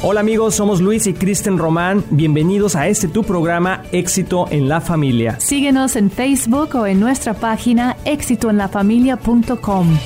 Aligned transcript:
Hola 0.00 0.20
amigos, 0.20 0.54
somos 0.54 0.80
Luis 0.80 1.06
y 1.08 1.12
Kristen 1.12 1.58
Román. 1.58 2.04
Bienvenidos 2.10 2.76
a 2.76 2.86
este 2.86 3.08
tu 3.08 3.24
programa 3.24 3.82
Éxito 3.90 4.46
en 4.50 4.68
la 4.68 4.80
Familia. 4.80 5.40
Síguenos 5.40 5.96
en 5.96 6.10
Facebook 6.10 6.76
o 6.76 6.86
en 6.86 7.00
nuestra 7.00 7.34
página 7.34 7.96
éxitoenlafamilia.com. 8.04 9.98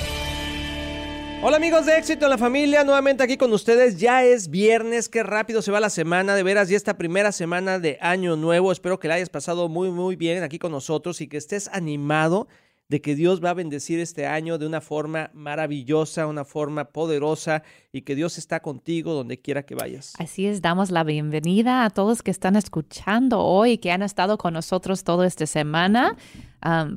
Hola 1.44 1.56
amigos 1.56 1.86
de 1.86 1.98
Éxito 1.98 2.26
en 2.26 2.30
la 2.30 2.38
Familia, 2.38 2.84
nuevamente 2.84 3.22
aquí 3.22 3.36
con 3.36 3.52
ustedes. 3.52 3.98
Ya 3.98 4.24
es 4.24 4.48
viernes, 4.48 5.08
qué 5.08 5.22
rápido 5.22 5.60
se 5.60 5.72
va 5.72 5.80
la 5.80 5.90
semana, 5.90 6.36
de 6.36 6.42
veras, 6.42 6.70
y 6.70 6.74
esta 6.74 6.96
primera 6.96 7.32
semana 7.32 7.78
de 7.78 7.98
año 8.00 8.36
nuevo. 8.36 8.72
Espero 8.72 8.98
que 8.98 9.08
la 9.08 9.14
hayas 9.14 9.28
pasado 9.28 9.68
muy, 9.68 9.90
muy 9.90 10.16
bien 10.16 10.42
aquí 10.42 10.58
con 10.58 10.72
nosotros 10.72 11.20
y 11.20 11.26
que 11.26 11.36
estés 11.36 11.68
animado 11.68 12.48
de 12.92 13.00
que 13.00 13.14
Dios 13.14 13.42
va 13.42 13.48
a 13.48 13.54
bendecir 13.54 14.00
este 14.00 14.26
año 14.26 14.58
de 14.58 14.66
una 14.66 14.82
forma 14.82 15.30
maravillosa, 15.32 16.26
una 16.26 16.44
forma 16.44 16.84
poderosa 16.84 17.62
y 17.90 18.02
que 18.02 18.14
Dios 18.14 18.36
está 18.36 18.60
contigo 18.60 19.14
donde 19.14 19.40
quiera 19.40 19.62
que 19.62 19.74
vayas. 19.74 20.12
Así 20.18 20.44
es, 20.44 20.60
damos 20.60 20.90
la 20.90 21.02
bienvenida 21.02 21.86
a 21.86 21.90
todos 21.90 22.22
que 22.22 22.30
están 22.30 22.54
escuchando 22.54 23.40
hoy, 23.40 23.78
que 23.78 23.92
han 23.92 24.02
estado 24.02 24.36
con 24.36 24.52
nosotros 24.52 25.04
toda 25.04 25.26
esta 25.26 25.46
semana. 25.46 26.18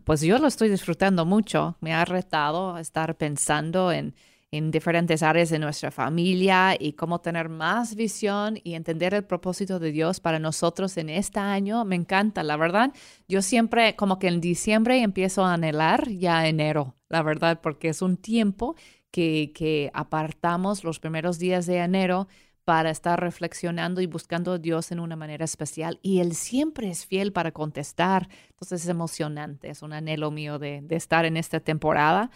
pues 0.04 0.20
yo 0.20 0.38
lo 0.38 0.48
estoy 0.48 0.68
disfrutando 0.68 1.26
mucho. 1.26 1.78
Me 1.80 1.94
ha 1.94 2.04
retado 2.04 2.76
a 2.76 2.82
estar 2.82 3.16
pensando 3.16 3.94
en 3.94 4.16
en 4.58 4.72
diferentes 4.72 5.22
áreas 5.22 5.50
de 5.50 5.60
nuestra 5.60 5.92
familia 5.92 6.76
y 6.80 6.94
cómo 6.94 7.20
tener 7.20 7.50
más 7.50 7.96
visión 7.96 8.58
y 8.64 8.76
entender 8.76 9.14
el 9.14 9.26
propósito 9.26 9.80
de 9.80 9.92
Dios 9.92 10.20
para 10.20 10.40
nosotros 10.40 10.96
en 10.98 11.10
este 11.10 11.40
año. 11.40 11.84
Me 11.84 11.96
encanta, 11.96 12.42
la 12.44 12.56
verdad. 12.56 12.94
Yo 13.28 13.42
siempre, 13.42 13.96
como 13.96 14.18
que 14.18 14.28
en 14.28 14.40
diciembre 14.40 15.02
empiezo 15.02 15.44
a 15.44 15.54
anhelar 15.54 16.10
ya 16.10 16.48
enero, 16.48 16.96
la 17.10 17.22
verdad, 17.22 17.60
porque 17.62 17.90
es 17.90 18.02
un 18.02 18.18
tiempo 18.18 18.76
que, 19.12 19.52
que 19.54 19.92
apartamos 19.94 20.84
los 20.84 21.00
primeros 21.00 21.38
días 21.38 21.66
de 21.66 21.78
enero 21.78 22.28
para 22.64 22.90
estar 22.90 23.20
reflexionando 23.20 24.02
y 24.02 24.08
buscando 24.08 24.54
a 24.54 24.58
Dios 24.58 24.92
en 24.92 25.00
una 25.00 25.16
manera 25.16 25.46
especial. 25.46 26.00
Y 26.02 26.20
Él 26.20 26.34
siempre 26.34 26.90
es 26.90 27.06
fiel 27.06 27.32
para 27.32 27.52
contestar. 27.52 28.30
Entonces 28.52 28.84
es 28.84 28.90
emocionante, 28.90 29.70
es 29.70 29.82
un 29.82 29.94
anhelo 29.94 30.32
mío 30.32 30.60
de, 30.60 30.82
de 30.82 30.96
estar 30.96 31.26
en 31.26 31.38
esta 31.38 31.60
temporada. 31.60 32.32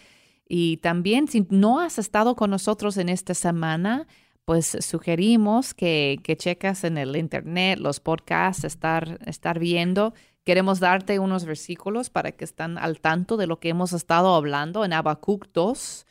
Y 0.51 0.77
también 0.77 1.27
si 1.27 1.45
no 1.51 1.79
has 1.79 1.99
estado 1.99 2.35
con 2.35 2.49
nosotros 2.49 2.97
en 2.97 3.07
esta 3.07 3.35
semana, 3.35 4.07
pues 4.45 4.75
sugerimos 4.81 5.75
que, 5.75 6.19
que 6.23 6.35
checas 6.35 6.83
en 6.83 6.97
el 6.97 7.15
internet 7.15 7.77
los 7.77 7.99
podcasts, 7.99 8.63
estar, 8.63 9.19
estar 9.27 9.59
viendo. 9.59 10.15
Queremos 10.43 10.79
darte 10.79 11.19
unos 11.19 11.45
versículos 11.45 12.09
para 12.09 12.31
que 12.31 12.45
estén 12.45 12.79
al 12.79 12.99
tanto 12.99 13.37
de 13.37 13.45
lo 13.45 13.59
que 13.59 13.69
hemos 13.69 13.93
estado 13.93 14.33
hablando 14.33 14.83
en 14.83 14.93
Habacuc 14.93 15.45
2, 15.53 16.07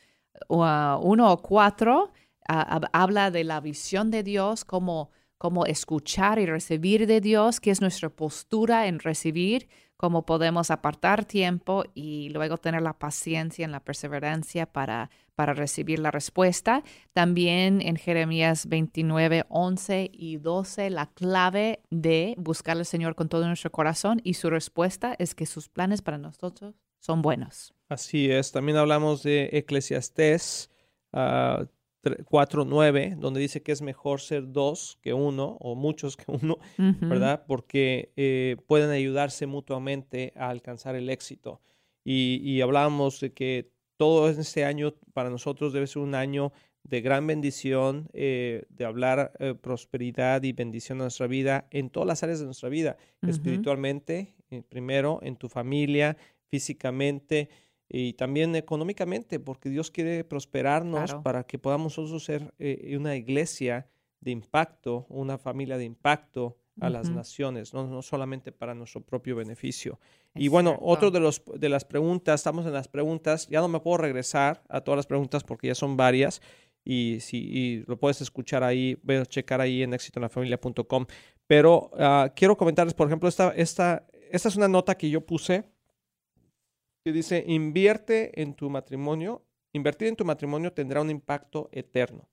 1 0.46 1.32
o 1.32 1.42
4. 1.42 2.12
habla 2.46 3.32
de 3.32 3.42
la 3.42 3.60
visión 3.60 4.12
de 4.12 4.22
Dios, 4.22 4.64
cómo, 4.64 5.10
cómo 5.36 5.66
escuchar 5.66 6.38
y 6.38 6.46
recibir 6.46 7.08
de 7.08 7.20
Dios, 7.20 7.58
qué 7.58 7.72
es 7.72 7.80
nuestra 7.80 8.08
postura 8.08 8.86
en 8.86 9.00
recibir 9.00 9.68
cómo 9.98 10.24
podemos 10.24 10.70
apartar 10.70 11.24
tiempo 11.24 11.82
y 11.92 12.30
luego 12.30 12.56
tener 12.56 12.80
la 12.80 12.94
paciencia 12.94 13.66
y 13.66 13.70
la 13.70 13.80
perseverancia 13.80 14.64
para, 14.64 15.10
para 15.34 15.54
recibir 15.54 15.98
la 15.98 16.12
respuesta. 16.12 16.84
También 17.12 17.82
en 17.82 17.96
Jeremías 17.96 18.68
29, 18.68 19.44
11 19.48 20.10
y 20.12 20.36
12, 20.36 20.90
la 20.90 21.06
clave 21.06 21.80
de 21.90 22.36
buscar 22.38 22.76
al 22.76 22.86
Señor 22.86 23.16
con 23.16 23.28
todo 23.28 23.46
nuestro 23.46 23.72
corazón 23.72 24.20
y 24.22 24.34
su 24.34 24.48
respuesta 24.50 25.16
es 25.18 25.34
que 25.34 25.46
sus 25.46 25.68
planes 25.68 26.00
para 26.00 26.16
nosotros 26.16 26.76
son 27.00 27.20
buenos. 27.20 27.74
Así 27.88 28.30
es. 28.30 28.52
También 28.52 28.78
hablamos 28.78 29.24
de 29.24 29.50
Eclesiastés. 29.52 30.70
Uh, 31.12 31.66
4.9, 32.02 33.16
donde 33.16 33.40
dice 33.40 33.62
que 33.62 33.72
es 33.72 33.82
mejor 33.82 34.20
ser 34.20 34.52
dos 34.52 34.98
que 35.02 35.12
uno 35.12 35.56
o 35.60 35.74
muchos 35.74 36.16
que 36.16 36.24
uno, 36.28 36.58
¿verdad? 36.76 37.44
Porque 37.46 38.12
eh, 38.16 38.56
pueden 38.66 38.90
ayudarse 38.90 39.46
mutuamente 39.46 40.32
a 40.36 40.48
alcanzar 40.50 40.94
el 40.94 41.10
éxito. 41.10 41.60
Y, 42.04 42.60
hablábamos 42.62 43.20
de 43.20 43.32
que 43.34 43.70
todo 43.98 44.30
este 44.30 44.64
año 44.64 44.94
para 45.12 45.28
nosotros 45.28 45.72
debe 45.72 45.86
ser 45.86 46.02
un 46.02 46.14
año 46.14 46.52
de 46.84 47.02
gran 47.02 47.26
bendición, 47.26 48.08
eh, 48.14 48.64
de 48.70 48.84
hablar 48.86 49.32
eh, 49.40 49.54
prosperidad 49.54 50.42
y 50.44 50.52
bendición 50.52 51.00
a 51.00 51.04
nuestra 51.04 51.26
vida 51.26 51.66
en 51.70 51.90
todas 51.90 52.06
las 52.06 52.22
áreas 52.22 52.38
de 52.38 52.46
nuestra 52.46 52.70
vida, 52.70 52.96
espiritualmente, 53.20 54.34
primero, 54.70 55.18
en 55.22 55.36
tu 55.36 55.50
familia, 55.50 56.16
físicamente, 56.48 57.50
y 57.88 58.12
también 58.14 58.54
económicamente, 58.54 59.40
porque 59.40 59.70
Dios 59.70 59.90
quiere 59.90 60.24
prosperarnos 60.24 61.14
para 61.22 61.44
que 61.44 61.58
podamos 61.58 61.96
nosotros 61.96 62.24
ser 62.24 62.52
eh, 62.58 62.94
una 62.96 63.16
iglesia 63.16 63.88
de 64.20 64.30
impacto, 64.30 65.06
una 65.08 65.38
familia 65.38 65.78
de 65.78 65.84
impacto 65.84 66.58
a 66.80 66.90
las 66.90 67.10
naciones, 67.10 67.74
no, 67.74 67.88
no, 67.88 68.02
solamente 68.02 68.52
para 68.52 68.72
nuestro 68.72 69.00
propio 69.00 69.34
beneficio. 69.34 69.98
y 70.34 70.46
bueno, 70.46 70.78
otro 70.80 71.10
de, 71.10 71.18
los, 71.18 71.42
de 71.56 71.68
las 71.68 71.84
preguntas, 71.84 72.40
estamos 72.40 72.66
en 72.66 72.72
las 72.72 72.86
preguntas, 72.86 73.48
ya 73.48 73.60
no 73.60 73.66
me 73.66 73.80
puedo 73.80 73.96
regresar 73.96 74.62
a 74.68 74.80
todas 74.80 74.96
las 74.96 75.06
preguntas 75.06 75.42
porque 75.42 75.66
ya 75.66 75.74
son 75.74 75.96
varias 75.96 76.40
y, 76.84 77.18
si, 77.20 77.84
lo 77.86 77.98
puedes 77.98 78.20
escuchar 78.20 78.62
ahí, 78.62 78.96
a 79.08 79.26
checar 79.26 79.60
ahí 79.60 79.82
en 79.82 79.92
exitoenlafamilia.com. 79.92 81.06
Pero 81.46 81.90
uh, 81.94 82.30
quiero 82.36 82.56
comentarles, 82.56 82.94
por 82.94 83.08
ejemplo, 83.08 83.28
esta, 83.28 83.50
esta, 83.56 84.06
esta 84.30 84.48
es 84.48 84.56
una 84.56 84.68
nota 84.68 84.96
que 84.96 85.10
yo 85.10 85.26
puse 85.26 85.64
dice, 87.04 87.44
invierte 87.46 88.40
en 88.40 88.54
tu 88.54 88.70
matrimonio, 88.70 89.44
invertir 89.72 90.08
en 90.08 90.16
tu 90.16 90.24
matrimonio 90.24 90.72
tendrá 90.72 91.00
un 91.00 91.10
impacto 91.10 91.68
eterno. 91.72 92.28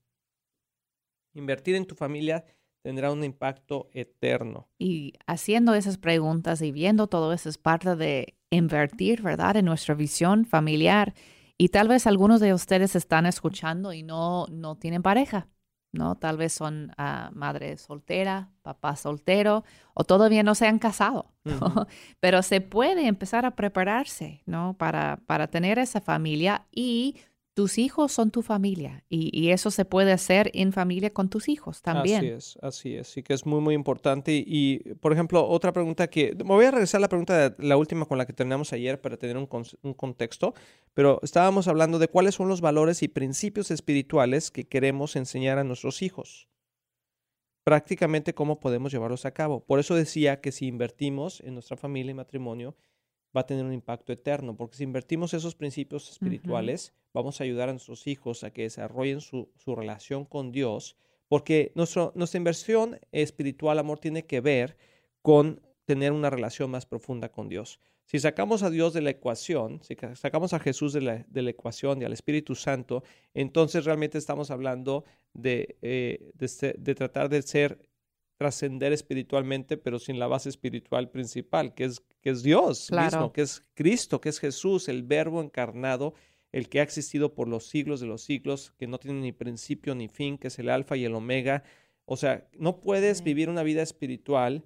Invertir 1.34 1.76
en 1.76 1.86
tu 1.86 1.94
familia 1.94 2.44
tendrá 2.82 3.10
un 3.10 3.24
impacto 3.24 3.88
eterno. 3.92 4.68
Y 4.78 5.14
haciendo 5.26 5.74
esas 5.74 5.98
preguntas 5.98 6.62
y 6.62 6.72
viendo 6.72 7.08
todo 7.08 7.32
eso 7.32 7.48
es 7.48 7.58
parte 7.58 7.96
de 7.96 8.36
invertir, 8.50 9.22
¿verdad? 9.22 9.56
En 9.56 9.64
nuestra 9.64 9.94
visión 9.94 10.44
familiar. 10.44 11.14
Y 11.58 11.70
tal 11.70 11.88
vez 11.88 12.06
algunos 12.06 12.40
de 12.40 12.54
ustedes 12.54 12.94
están 12.94 13.26
escuchando 13.26 13.92
y 13.92 14.02
no, 14.02 14.46
no 14.50 14.76
tienen 14.76 15.02
pareja. 15.02 15.48
¿No? 15.96 16.16
Tal 16.16 16.36
vez 16.36 16.52
son 16.52 16.92
uh, 16.98 17.34
madre 17.34 17.76
soltera, 17.76 18.50
papá 18.62 18.96
soltero 18.96 19.64
o 19.94 20.04
todavía 20.04 20.42
no 20.42 20.54
se 20.54 20.66
han 20.66 20.78
casado, 20.78 21.32
Pero 22.20 22.42
se 22.42 22.60
puede 22.60 23.06
empezar 23.06 23.46
a 23.46 23.52
prepararse, 23.52 24.42
¿no? 24.46 24.74
Para, 24.78 25.20
para 25.26 25.46
tener 25.46 25.78
esa 25.78 26.00
familia 26.00 26.66
y 26.70 27.16
tus 27.56 27.78
hijos 27.78 28.12
son 28.12 28.30
tu 28.30 28.42
familia 28.42 29.02
y, 29.08 29.48
eso 29.48 29.70
se 29.70 29.86
puede 29.86 30.12
hacer 30.12 30.50
en 30.52 30.74
familia 30.74 31.08
con 31.14 31.30
tus 31.30 31.48
hijos 31.48 31.80
también. 31.80 32.18
Así 32.18 32.28
es, 32.28 32.58
así 32.60 32.94
es, 32.96 33.08
sí 33.08 33.22
que 33.22 33.32
es 33.32 33.46
muy, 33.46 33.62
muy 33.62 33.74
importante. 33.74 34.44
Y, 34.46 34.80
por 35.00 35.14
ejemplo, 35.14 35.48
otra 35.48 35.72
pregunta 35.72 36.08
que, 36.08 36.34
me 36.36 36.44
voy 36.44 36.66
a 36.66 36.70
regresar 36.70 36.98
a 36.98 37.00
la 37.00 37.08
pregunta, 37.08 37.48
de, 37.48 37.66
la 37.66 37.78
última 37.78 38.04
con 38.04 38.18
la 38.18 38.26
que 38.26 38.34
terminamos 38.34 38.74
ayer 38.74 39.00
para 39.00 39.16
tener 39.16 39.38
un, 39.38 39.48
un 39.80 39.94
contexto, 39.94 40.52
pero 40.92 41.18
estábamos 41.22 41.66
hablando 41.66 41.98
de 41.98 42.08
cuáles 42.08 42.34
son 42.34 42.48
los 42.48 42.60
valores 42.60 43.02
y 43.02 43.08
principios 43.08 43.70
espirituales 43.70 44.50
que 44.50 44.64
queremos 44.64 45.16
enseñar 45.16 45.58
a 45.58 45.64
nuestros 45.64 46.02
hijos. 46.02 46.50
Prácticamente 47.64 48.34
cómo 48.34 48.60
podemos 48.60 48.92
llevarlos 48.92 49.24
a 49.24 49.30
cabo. 49.30 49.64
Por 49.64 49.78
eso 49.78 49.94
decía 49.94 50.42
que 50.42 50.52
si 50.52 50.66
invertimos 50.66 51.40
en 51.40 51.54
nuestra 51.54 51.78
familia 51.78 52.10
y 52.10 52.14
matrimonio, 52.14 52.76
va 53.36 53.42
a 53.42 53.46
tener 53.46 53.64
un 53.64 53.72
impacto 53.72 54.12
eterno, 54.12 54.56
porque 54.56 54.76
si 54.76 54.84
invertimos 54.84 55.34
esos 55.34 55.54
principios 55.54 56.10
espirituales, 56.10 56.94
vamos 57.12 57.40
a 57.40 57.44
ayudar 57.44 57.68
a 57.68 57.72
nuestros 57.72 58.06
hijos 58.06 58.44
a 58.44 58.52
que 58.52 58.62
desarrollen 58.62 59.20
su, 59.20 59.48
relación 59.66 60.24
con 60.24 60.52
Dios, 60.52 60.96
porque 61.28 61.72
nuestro, 61.74 62.12
nuestra 62.14 62.38
inversión 62.38 62.98
espiritual, 63.12 63.78
amor, 63.78 63.98
tiene 63.98 64.24
que 64.24 64.40
ver 64.40 64.76
con 65.22 65.60
tener 65.84 66.12
una 66.12 66.30
relación 66.30 66.70
más 66.70 66.86
profunda 66.86 67.30
con 67.30 67.48
Dios. 67.48 67.80
Si 68.06 68.20
sacamos 68.20 68.62
a 68.62 68.70
Dios 68.70 68.94
de 68.94 69.02
la 69.02 69.10
ecuación, 69.10 69.80
si 69.82 69.96
sacamos 70.14 70.52
a 70.52 70.60
Jesús 70.60 70.92
de 70.92 71.00
la, 71.00 71.50
ecuación 71.50 72.00
y 72.00 72.04
al 72.04 72.12
Espíritu 72.12 72.54
Santo, 72.54 73.02
entonces 73.34 73.84
realmente 73.84 74.16
estamos 74.16 74.50
hablando 74.52 75.04
de, 75.34 75.76
eh, 75.82 76.32
de 76.38 76.94
tratar 76.94 77.28
de 77.28 77.42
ser 77.42 77.80
trascender 78.36 78.92
espiritualmente, 78.92 79.76
pero 79.76 79.98
sin 79.98 80.18
la 80.18 80.26
base 80.26 80.48
espiritual 80.48 81.10
principal, 81.10 81.74
que 81.74 81.84
es, 81.84 82.02
que 82.20 82.30
es 82.30 82.42
Dios 82.42 82.90
mismo, 82.92 83.32
que 83.32 83.42
es 83.42 83.64
Cristo, 83.74 84.20
que 84.20 84.28
es 84.28 84.38
Jesús, 84.38 84.88
el 84.88 85.02
verbo 85.02 85.40
encarnado, 85.40 86.14
el 86.52 86.68
que 86.68 86.80
ha 86.80 86.82
existido 86.82 87.34
por 87.34 87.48
los 87.48 87.66
siglos 87.66 88.00
de 88.00 88.06
los 88.06 88.22
siglos, 88.22 88.72
que 88.78 88.86
no 88.86 88.98
tiene 88.98 89.20
ni 89.20 89.32
principio 89.32 89.94
ni 89.94 90.08
fin, 90.08 90.38
que 90.38 90.48
es 90.48 90.58
el 90.58 90.68
alfa 90.68 90.96
y 90.96 91.04
el 91.04 91.14
omega. 91.14 91.64
O 92.04 92.16
sea, 92.16 92.46
no 92.58 92.80
puedes 92.80 93.22
vivir 93.22 93.48
una 93.48 93.62
vida 93.62 93.82
espiritual 93.82 94.64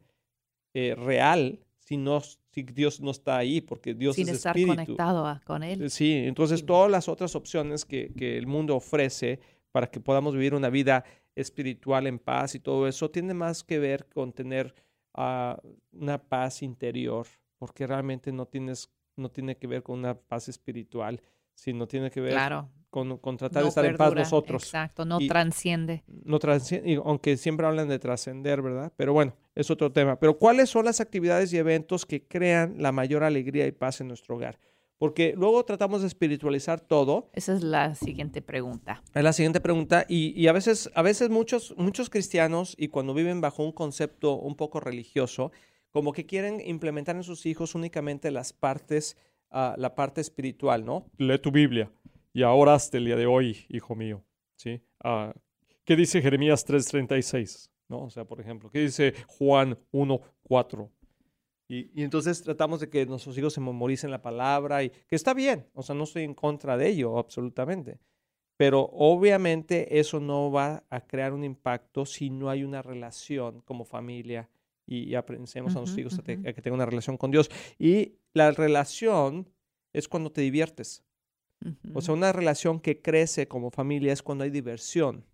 eh, 0.75 0.95
real 0.97 1.61
si, 1.79 1.97
no, 1.97 2.21
si 2.21 2.63
Dios 2.63 3.01
no 3.01 3.11
está 3.11 3.37
ahí, 3.37 3.61
porque 3.61 3.95
Dios 3.95 4.17
Sin 4.17 4.29
es 4.29 4.37
estar 4.37 4.55
conectado 4.55 5.41
con 5.45 5.63
Él. 5.63 5.91
Sí, 5.91 6.13
entonces 6.13 6.65
todas 6.65 6.91
las 6.91 7.09
otras 7.09 7.35
opciones 7.35 7.85
que, 7.85 8.13
que 8.17 8.37
el 8.37 8.47
mundo 8.47 8.77
ofrece 8.77 9.41
para 9.73 9.89
que 9.89 10.01
podamos 10.01 10.35
vivir 10.35 10.55
una 10.55 10.71
vida 10.71 11.05
espiritual 11.35 12.07
en 12.07 12.19
paz 12.19 12.55
y 12.55 12.61
todo 12.61 12.87
eso, 12.87 13.11
tiene 13.11 13.35
más 13.35 13.65
que 13.65 13.79
ver 13.79 14.07
con 14.09 14.33
tener 14.33 14.75
ah, 15.15 15.61
una 15.93 16.19
paz 16.19 16.63
interior, 16.63 17.27
porque 17.59 17.87
realmente 17.87 18.33
no 18.33 18.47
tienes, 18.47 18.91
no 19.17 19.31
tiene 19.31 19.57
que 19.57 19.67
ver 19.67 19.83
con 19.83 19.99
una 19.99 20.15
paz 20.15 20.49
espiritual, 20.49 21.21
sino 21.55 21.87
tiene 21.87 22.11
que 22.11 22.21
ver 22.21 22.37
con, 22.91 23.37
tratar 23.37 23.63
de 23.63 23.69
estar 23.69 23.85
en 23.85 23.97
paz 23.97 24.15
nosotros. 24.15 24.65
Exacto, 24.65 25.05
no 25.05 25.19
trasciende. 25.19 26.03
No 26.07 26.39
trasciende, 26.39 27.01
aunque 27.05 27.37
siempre 27.37 27.67
hablan 27.67 27.89
de 27.89 27.99
trascender, 27.99 28.63
¿verdad? 28.63 28.93
Pero 28.97 29.13
bueno, 29.13 29.37
es 29.55 29.71
otro 29.71 29.93
tema. 29.93 30.19
Pero 30.19 30.39
¿cuáles 30.39 30.71
son 30.71 30.87
las 30.87 31.01
actividades 31.01 31.53
y 31.53 31.59
eventos 31.59 32.07
que 32.07 32.27
crean 32.27 32.77
la 32.79 32.93
mayor 32.93 33.23
alegría 33.23 33.67
y 33.67 33.73
paz 33.73 34.01
en 34.01 34.09
nuestro 34.09 34.37
hogar? 34.37 34.59
Porque 35.01 35.33
luego 35.35 35.65
tratamos 35.65 36.03
de 36.03 36.09
espiritualizar 36.09 36.79
todo. 36.79 37.31
Esa 37.33 37.55
es 37.55 37.63
la 37.63 37.95
siguiente 37.95 38.43
pregunta. 38.43 39.03
Es 39.15 39.25
la 39.25 39.33
siguiente 39.33 39.59
pregunta. 39.59 40.05
Y, 40.07 40.39
y, 40.39 40.47
a 40.47 40.53
veces, 40.53 40.91
a 40.95 41.01
veces 41.01 41.31
muchos, 41.31 41.75
muchos 41.79 42.11
cristianos, 42.11 42.75
y 42.79 42.89
cuando 42.89 43.15
viven 43.15 43.41
bajo 43.41 43.65
un 43.65 43.73
concepto 43.73 44.35
un 44.35 44.57
poco 44.57 44.79
religioso, 44.79 45.53
como 45.91 46.13
que 46.13 46.27
quieren 46.27 46.61
implementar 46.63 47.17
en 47.17 47.23
sus 47.23 47.47
hijos 47.47 47.75
únicamente 47.75 48.31
las 48.31 48.53
partes, 48.53 49.17
uh, 49.53 49.73
la 49.79 49.95
parte 49.95 50.21
espiritual, 50.21 50.85
¿no? 50.85 51.07
Lee 51.17 51.39
tu 51.39 51.51
Biblia 51.51 51.91
y 52.35 52.43
ahora 52.43 52.75
hasta 52.75 52.99
el 52.99 53.07
día 53.07 53.17
de 53.17 53.25
hoy, 53.25 53.65
hijo 53.71 53.95
mío, 53.95 54.23
¿sí? 54.57 54.83
Uh, 55.03 55.33
¿Qué 55.85 55.97
dice 55.97 56.21
Jeremías 56.21 56.67
3:36? 56.67 57.71
¿No? 57.89 58.03
O 58.03 58.11
sea, 58.11 58.27
por 58.27 58.39
ejemplo, 58.39 58.71
¿qué 58.71 58.81
dice 58.81 59.15
Juan 59.27 59.79
1:4? 59.93 60.91
Y, 61.71 61.91
y, 61.95 62.03
entonces 62.03 62.43
tratamos 62.43 62.81
de 62.81 62.91
que 62.91 63.07
nuestros 63.07 63.39
hijos 63.39 63.55
se 63.55 63.61
memoricen 63.61 64.11
la 64.11 64.21
palabra 64.21 64.83
y 64.83 64.91
que 64.91 65.15
está 65.15 65.35
bien, 65.35 65.67
o 65.73 65.83
sea, 65.83 65.95
no 65.95 66.03
estoy 66.05 66.25
en 66.25 66.35
contra 66.35 66.77
de 66.77 66.89
ello, 66.89 67.17
absolutamente. 67.17 68.01
Pero 68.57 68.91
obviamente 68.93 70.01
eso 70.01 70.21
no 70.21 70.51
va 70.51 70.85
a 70.91 71.01
crear 71.01 71.33
un 71.33 71.45
impacto 71.45 72.05
si 72.05 72.29
no 72.29 72.51
hay 72.51 72.63
una 72.65 72.83
relación 72.83 73.61
como 73.63 73.85
familia 73.85 74.51
y, 74.87 75.15
aprendemos 75.15 75.75
a 75.77 75.79
nuestros 75.79 75.97
hijos 75.97 76.19
a, 76.19 76.23
que 76.23 76.61
tengan 76.61 76.75
una 76.75 76.85
relación 76.85 77.17
con 77.17 77.31
Dios. 77.31 77.51
Y 77.79 78.17
la 78.35 78.51
relación 78.51 79.49
es 79.93 80.09
cuando 80.09 80.31
te 80.31 80.41
diviertes. 80.43 81.05
O 81.95 82.01
sea, 82.01 82.15
una 82.15 82.33
relación 82.33 82.81
que 82.81 83.01
crece 83.01 83.47
como 83.47 83.71
familia 83.71 84.13
es 84.13 84.23
cuando 84.23 84.45
hay 84.45 84.51
diversión. 84.51 85.25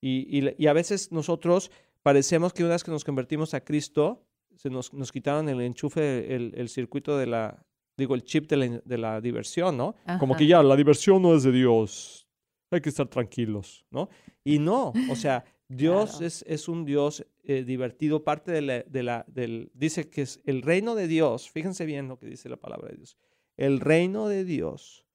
Y, 0.00 0.54
y, 0.56 0.66
a 0.66 0.72
veces 0.72 1.12
nosotros 1.12 1.70
parecemos 2.02 2.52
que 2.52 2.62
una 2.62 2.72
vez 2.72 2.84
que 2.84 2.90
nos 2.90 3.04
convertimos 3.04 3.54
a 3.54 3.64
Cristo, 3.64 4.25
se 4.56 4.70
nos, 4.70 4.92
nos 4.92 5.12
quitaron 5.12 5.48
el 5.48 5.60
enchufe, 5.60 6.34
el, 6.34 6.52
el, 6.56 6.68
circuito 6.68 7.16
de 7.16 7.26
la, 7.26 7.64
digo, 7.96 8.14
el 8.14 8.24
chip 8.24 8.48
de 8.48 8.56
la, 8.56 8.66
de 8.84 8.98
la 8.98 9.20
diversión, 9.20 9.76
¿no? 9.76 9.94
Como 10.18 10.36
que 10.36 10.46
ya, 10.46 10.62
la 10.62 10.76
diversión 10.76 11.22
no 11.22 11.34
es 11.34 11.42
de 11.42 11.52
Dios, 11.52 12.26
hay 12.70 12.80
que 12.80 12.88
estar 12.88 13.06
tranquilos, 13.08 13.84
¿no? 13.90 14.08
Y 14.44 14.58
no, 14.58 14.92
o 15.10 15.16
sea, 15.16 15.44
Dios 15.68 16.20
es, 16.20 16.44
es, 16.46 16.68
un 16.68 16.84
Dios 16.84 17.26
eh, 17.42 17.64
divertido, 17.64 18.22
parte 18.24 18.52
de 18.52 18.62
la, 18.62 18.82
de 18.82 19.02
la, 19.02 19.24
del, 19.28 19.70
dice 19.74 20.08
que 20.08 20.22
es 20.22 20.40
el 20.44 20.62
reino 20.62 20.94
de 20.94 21.08
Dios, 21.08 21.50
fíjense 21.50 21.84
bien 21.84 22.08
lo 22.08 22.18
que 22.18 22.26
dice 22.26 22.48
la 22.48 22.56
palabra 22.56 22.88
de 22.88 22.96
Dios, 22.96 23.16
el 23.56 23.80
reino 23.80 24.28
de 24.28 24.44
Dios 24.44 25.06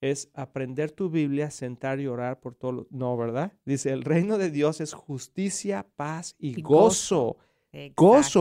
es 0.00 0.30
aprender 0.34 0.92
tu 0.92 1.10
Biblia, 1.10 1.50
sentar 1.50 2.00
y 2.00 2.06
orar 2.06 2.40
por 2.40 2.54
todo, 2.54 2.86
no, 2.90 3.16
¿verdad? 3.16 3.52
Dice, 3.64 3.92
el 3.92 4.02
reino 4.02 4.38
de 4.38 4.50
Dios 4.50 4.80
es 4.80 4.92
justicia, 4.92 5.86
paz 5.96 6.36
y, 6.38 6.60
gozo. 6.62 7.36
Gozo. 7.36 7.47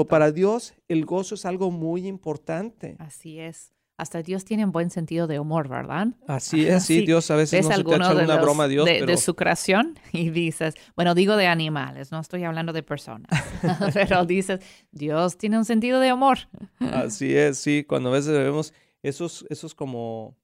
Para 0.07 0.31
Dios, 0.31 0.73
el 0.87 1.05
gozo 1.05 1.35
es 1.35 1.45
algo 1.45 1.71
muy 1.71 2.07
importante. 2.07 2.95
Así 2.99 3.39
es 3.39 3.73
hasta 3.97 4.21
Dios 4.21 4.45
tiene 4.45 4.63
un 4.63 4.71
buen 4.71 4.91
sentido 4.91 5.25
de 5.25 5.39
humor, 5.39 5.67
¿verdad? 5.67 6.09
Así 6.27 6.67
es, 6.67 6.83
sí, 6.85 7.05
Dios 7.05 7.29
a 7.31 7.35
veces 7.35 7.65
no 7.65 7.75
se 7.75 7.83
te 7.83 7.95
echa 7.95 8.13
una 8.13 8.37
broma 8.37 8.65
a 8.65 8.67
Dios. 8.67 8.85
De, 8.85 9.05
de, 9.05 9.17
su 9.17 9.35
creación 9.35 9.99
y 10.13 10.29
dices, 10.29 10.75
bueno, 10.95 11.15
digo 11.15 11.35
de 11.35 11.47
animales, 11.47 12.11
no 12.11 12.19
estoy 12.19 12.43
hablando 12.43 12.73
de 12.73 12.83
personas, 12.83 13.29
pero 13.93 14.25
dices, 14.25 14.61
Dios 14.91 15.37
tiene 15.37 15.57
un 15.57 15.65
sentido 15.65 15.99
de 15.99 16.13
humor. 16.13 16.37
Así 16.79 17.35
es, 17.35 17.57
sí, 17.57 17.83
cuando 17.83 18.09
a 18.09 18.13
veces 18.13 18.31
vemos 18.33 18.73
esos, 19.01 19.45
esos 19.49 19.73
como, 19.73 20.37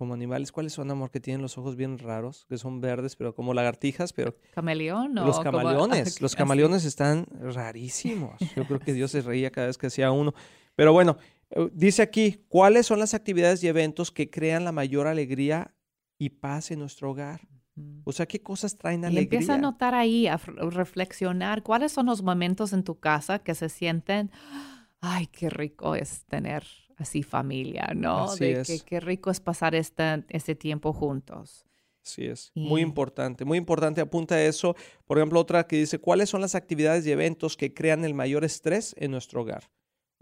como 0.00 0.14
animales, 0.14 0.50
¿cuáles 0.50 0.72
son, 0.72 0.90
amor? 0.90 1.10
Que 1.10 1.20
tienen 1.20 1.42
los 1.42 1.58
ojos 1.58 1.76
bien 1.76 1.98
raros, 1.98 2.46
que 2.48 2.56
son 2.56 2.80
verdes, 2.80 3.16
pero 3.16 3.34
como 3.34 3.52
lagartijas, 3.52 4.14
pero... 4.14 4.34
¿Camaleón 4.54 5.14
Los 5.14 5.40
camaleones, 5.40 6.20
los 6.22 6.34
camaleones 6.34 6.86
están 6.86 7.26
rarísimos. 7.38 8.40
Yo 8.56 8.64
creo 8.64 8.80
que 8.80 8.94
Dios 8.94 9.10
se 9.10 9.20
reía 9.20 9.50
cada 9.50 9.66
vez 9.66 9.76
que 9.76 9.88
hacía 9.88 10.10
uno. 10.10 10.32
Pero 10.74 10.94
bueno, 10.94 11.18
eh, 11.50 11.68
dice 11.74 12.00
aquí, 12.00 12.46
¿cuáles 12.48 12.86
son 12.86 12.98
las 12.98 13.12
actividades 13.12 13.62
y 13.62 13.68
eventos 13.68 14.10
que 14.10 14.30
crean 14.30 14.64
la 14.64 14.72
mayor 14.72 15.06
alegría 15.06 15.74
y 16.16 16.30
paz 16.30 16.70
en 16.70 16.78
nuestro 16.78 17.10
hogar? 17.10 17.42
O 18.04 18.12
sea, 18.12 18.24
¿qué 18.24 18.40
cosas 18.40 18.78
traen 18.78 19.04
alegría? 19.04 19.20
Y 19.20 19.24
empieza 19.24 19.56
a 19.56 19.58
notar 19.58 19.94
ahí, 19.94 20.28
a 20.28 20.38
reflexionar, 20.38 21.62
¿cuáles 21.62 21.92
son 21.92 22.06
los 22.06 22.22
momentos 22.22 22.72
en 22.72 22.84
tu 22.84 22.98
casa 22.98 23.40
que 23.40 23.54
se 23.54 23.68
sienten, 23.68 24.30
ay, 25.02 25.26
qué 25.26 25.50
rico 25.50 25.94
es 25.94 26.24
tener 26.24 26.64
así 27.00 27.22
familia, 27.22 27.90
¿no? 27.94 28.24
Así 28.24 28.44
de 28.44 28.60
es. 28.60 28.68
que 28.68 28.80
qué 28.80 29.00
rico 29.00 29.30
es 29.30 29.40
pasar 29.40 29.74
este, 29.74 30.24
este 30.28 30.54
tiempo 30.54 30.92
juntos. 30.92 31.64
Así 32.04 32.24
es, 32.24 32.50
muy 32.54 32.80
importante, 32.80 33.44
muy 33.44 33.58
importante, 33.58 34.00
apunta 34.00 34.42
eso. 34.42 34.74
Por 35.06 35.18
ejemplo, 35.18 35.38
otra 35.38 35.66
que 35.66 35.76
dice, 35.76 35.98
¿cuáles 35.98 36.30
son 36.30 36.40
las 36.40 36.54
actividades 36.54 37.06
y 37.06 37.12
eventos 37.12 37.56
que 37.56 37.74
crean 37.74 38.04
el 38.04 38.14
mayor 38.14 38.42
estrés 38.42 38.94
en 38.98 39.10
nuestro 39.10 39.42
hogar? 39.42 39.70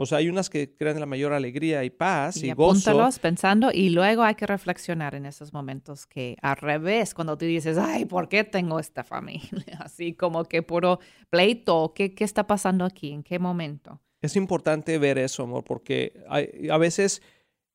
O 0.01 0.07
sea, 0.07 0.19
hay 0.19 0.29
unas 0.29 0.49
que 0.49 0.77
crean 0.77 1.01
la 1.01 1.07
mayor 1.07 1.33
alegría 1.33 1.83
y 1.83 1.91
paz 1.91 2.37
y, 2.37 2.47
y 2.47 2.51
apúntalos 2.51 3.19
pensando 3.19 3.71
y 3.73 3.91
luego 3.91 4.23
hay 4.23 4.37
que 4.37 4.47
reflexionar 4.47 5.17
en 5.17 5.27
esos 5.27 5.53
momentos 5.53 6.07
que 6.07 6.37
al 6.41 6.57
revés, 6.57 7.15
cuando 7.15 7.37
tú 7.37 7.47
dices, 7.47 7.79
ay, 7.79 8.05
¿por 8.05 8.29
qué 8.29 8.45
tengo 8.45 8.79
esta 8.79 9.03
familia? 9.03 9.51
Así 9.81 10.15
como 10.15 10.45
que 10.45 10.63
puro 10.63 11.01
pleito, 11.31 11.93
¿qué, 11.95 12.15
qué 12.15 12.23
está 12.23 12.47
pasando 12.47 12.85
aquí? 12.85 13.13
¿En 13.13 13.25
qué 13.25 13.41
momento? 13.41 14.01
Es 14.21 14.37
importante 14.37 14.99
ver 14.99 15.19
eso, 15.19 15.45
amor, 15.45 15.65
porque 15.65 16.25
hay, 16.29 16.69
a 16.71 16.79
veces, 16.79 17.23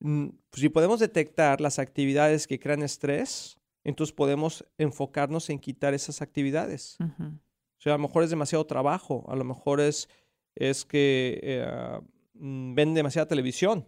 mm, 0.00 0.28
si 0.52 0.68
podemos 0.68 1.00
detectar 1.00 1.60
las 1.60 1.78
actividades 1.78 2.46
que 2.46 2.58
crean 2.58 2.82
estrés, 2.82 3.58
entonces 3.82 4.14
podemos 4.14 4.64
enfocarnos 4.78 5.50
en 5.50 5.58
quitar 5.58 5.94
esas 5.94 6.22
actividades. 6.22 6.96
O 7.00 7.80
sea, 7.84 7.94
a 7.94 7.96
lo 7.96 8.02
mejor 8.02 8.24
es 8.24 8.30
demasiado 8.30 8.66
trabajo, 8.66 9.24
a 9.28 9.36
lo 9.36 9.44
mejor 9.44 9.80
es, 9.80 10.08
es 10.54 10.84
que... 10.84 11.40
Eh, 11.42 12.00
Mm, 12.34 12.74
ven 12.74 12.94
demasiada 12.94 13.26
televisión. 13.26 13.86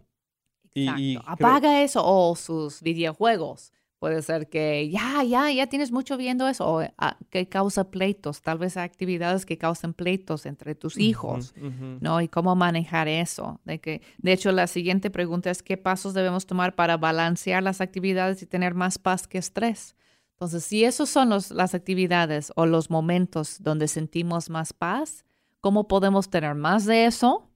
Y, 0.73 1.17
Apaga 1.25 1.81
eso 1.81 2.01
o 2.05 2.35
sus 2.35 2.81
videojuegos. 2.81 3.73
Puede 3.99 4.21
ser 4.21 4.47
que 4.47 4.89
ya, 4.89 5.23
ya, 5.23 5.51
ya 5.51 5.65
tienes 5.67 5.91
mucho 5.91 6.17
viendo 6.17 6.47
eso 6.47 6.67
o 6.67 6.81
ah, 6.99 7.17
que 7.31 7.49
causa 7.49 7.89
pleitos, 7.89 8.43
tal 8.43 8.59
vez 8.59 8.77
actividades 8.77 9.43
que 9.43 9.57
causan 9.57 9.95
pleitos 9.95 10.45
entre 10.45 10.75
tus 10.75 10.99
hijos, 10.99 11.55
¿no? 11.99 12.21
Y 12.21 12.27
cómo 12.27 12.55
manejar 12.55 13.07
eso. 13.07 13.59
De, 13.65 13.79
que, 13.79 14.03
de 14.19 14.33
hecho, 14.33 14.51
la 14.51 14.67
siguiente 14.67 15.09
pregunta 15.09 15.49
es 15.49 15.63
qué 15.63 15.77
pasos 15.77 16.13
debemos 16.13 16.45
tomar 16.45 16.75
para 16.75 16.97
balancear 16.97 17.63
las 17.63 17.81
actividades 17.81 18.43
y 18.43 18.45
tener 18.45 18.75
más 18.75 18.99
paz 18.99 19.27
que 19.27 19.39
estrés. 19.39 19.95
Entonces, 20.33 20.63
si 20.63 20.83
esos 20.83 21.09
son 21.09 21.29
los, 21.29 21.49
las 21.49 21.73
actividades 21.73 22.51
o 22.55 22.67
los 22.67 22.91
momentos 22.91 23.63
donde 23.63 23.87
sentimos 23.87 24.51
más 24.51 24.73
paz, 24.73 25.25
¿cómo 25.59 25.87
podemos 25.87 26.29
tener 26.29 26.53
más 26.53 26.85
de 26.85 27.05
eso 27.05 27.46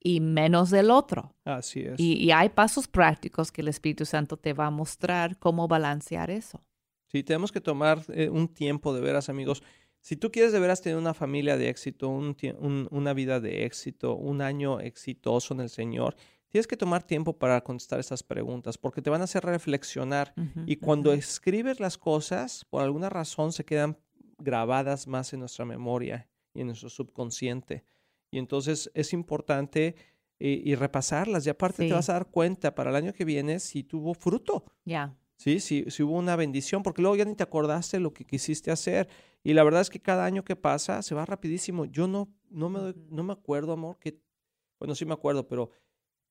y 0.00 0.20
menos 0.20 0.70
del 0.70 0.90
otro. 0.90 1.34
Así 1.44 1.80
es. 1.80 1.98
Y, 1.98 2.30
hay 2.30 2.48
pasos 2.50 2.88
prácticos 2.88 3.50
que 3.50 3.62
el 3.62 3.68
Espíritu 3.68 4.04
Santo 4.04 4.36
te 4.36 4.52
va 4.52 4.66
a 4.66 4.70
mostrar 4.70 5.38
cómo 5.38 5.68
balancear 5.68 6.30
eso. 6.30 6.62
Sí, 7.06 7.22
tenemos 7.22 7.52
que 7.52 7.60
tomar 7.60 8.02
eh, 8.08 8.28
un 8.28 8.48
tiempo 8.48 8.94
de 8.94 9.00
veras, 9.00 9.28
amigos. 9.28 9.62
Si 10.00 10.16
tú 10.16 10.30
quieres 10.30 10.52
de 10.52 10.60
veras 10.60 10.82
tener 10.82 10.98
una 10.98 11.14
familia 11.14 11.56
de 11.56 11.68
éxito, 11.68 12.08
un, 12.08 12.36
una 12.90 13.12
vida 13.12 13.40
de 13.40 13.64
éxito, 13.64 14.14
un 14.14 14.40
año 14.40 14.80
exitoso 14.80 15.54
en 15.54 15.60
el 15.60 15.68
Señor, 15.68 16.14
tienes 16.48 16.66
que 16.66 16.76
tomar 16.76 17.02
tiempo 17.02 17.38
para 17.38 17.60
contestar 17.62 17.98
esas 17.98 18.22
preguntas 18.22 18.78
porque 18.78 19.02
te 19.02 19.10
van 19.10 19.20
a 19.20 19.24
hacer 19.24 19.44
reflexionar. 19.44 20.32
y 20.66 20.76
cuando 20.76 21.12
escribes 21.12 21.80
las 21.80 21.98
cosas, 21.98 22.64
por 22.70 22.82
alguna 22.82 23.08
razón 23.08 23.52
se 23.52 23.64
quedan 23.64 23.98
grabadas 24.38 25.06
más 25.06 25.32
en 25.32 25.40
nuestra 25.40 25.64
memoria 25.64 26.28
y 26.54 26.60
en 26.60 26.68
nuestro 26.68 26.88
subconsciente. 26.88 27.84
Y 28.36 28.38
entonces 28.38 28.90
es 28.92 29.14
importante 29.14 29.96
eh, 30.38 30.60
y 30.62 30.74
repasarlas. 30.74 31.46
Y 31.46 31.48
aparte 31.48 31.88
te 31.88 31.94
vas 31.94 32.10
a 32.10 32.12
dar 32.12 32.26
cuenta 32.26 32.74
para 32.74 32.90
el 32.90 32.96
año 32.96 33.14
que 33.14 33.24
viene 33.24 33.60
si 33.60 33.82
tuvo 33.82 34.12
fruto. 34.12 34.66
Ya. 34.84 35.16
Sí, 35.36 35.58
si, 35.58 35.90
si 35.90 36.02
hubo 36.02 36.18
una 36.18 36.36
bendición, 36.36 36.82
porque 36.82 37.00
luego 37.00 37.16
ya 37.16 37.24
ni 37.24 37.34
te 37.34 37.42
acordaste 37.42 37.98
lo 37.98 38.12
que 38.12 38.26
quisiste 38.26 38.70
hacer. 38.70 39.08
Y 39.42 39.54
la 39.54 39.64
verdad 39.64 39.80
es 39.80 39.88
que 39.88 40.00
cada 40.00 40.26
año 40.26 40.44
que 40.44 40.54
pasa 40.54 41.00
se 41.00 41.14
va 41.14 41.24
rapidísimo. 41.24 41.86
Yo 41.86 42.08
no, 42.08 42.28
no, 42.50 42.68
me, 42.68 42.94
no 43.08 43.22
me 43.22 43.32
acuerdo, 43.32 43.72
amor, 43.72 43.98
que, 43.98 44.20
bueno, 44.78 44.94
sí 44.94 45.06
me 45.06 45.14
acuerdo, 45.14 45.48
pero 45.48 45.70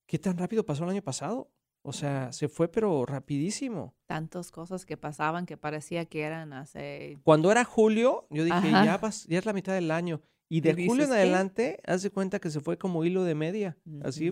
¿qué 0.05 0.19
tan 0.19 0.37
rápido 0.37 0.63
pasó 0.63 0.83
el 0.83 0.91
año 0.91 1.01
pasado? 1.01 1.49
O 1.81 1.91
sea, 1.91 2.31
se 2.31 2.49
fue 2.49 2.67
pero 2.67 3.03
rapidísimo. 3.07 3.95
Tantas 4.05 4.51
cosas 4.51 4.85
que 4.85 4.95
pasaban 4.95 5.47
que 5.47 5.57
parecía 5.57 6.05
que 6.05 6.21
eran 6.21 6.53
hace... 6.53 7.17
Cuando 7.23 7.51
era 7.51 7.63
julio, 7.63 8.27
yo 8.29 8.43
dije, 8.43 8.69
ya, 8.69 8.99
vas, 8.99 9.25
ya 9.25 9.39
es 9.39 9.45
la 9.47 9.53
mitad 9.53 9.73
del 9.73 9.89
año. 9.89 10.21
Y 10.49 10.61
de 10.61 10.73
julio 10.85 11.05
en 11.05 11.11
adelante, 11.11 11.79
haz 11.85 12.03
de 12.03 12.11
cuenta 12.11 12.39
que 12.39 12.49
se 12.49 12.59
fue 12.59 12.77
como 12.77 13.03
hilo 13.03 13.23
de 13.23 13.35
media, 13.35 13.77
así 14.03 14.31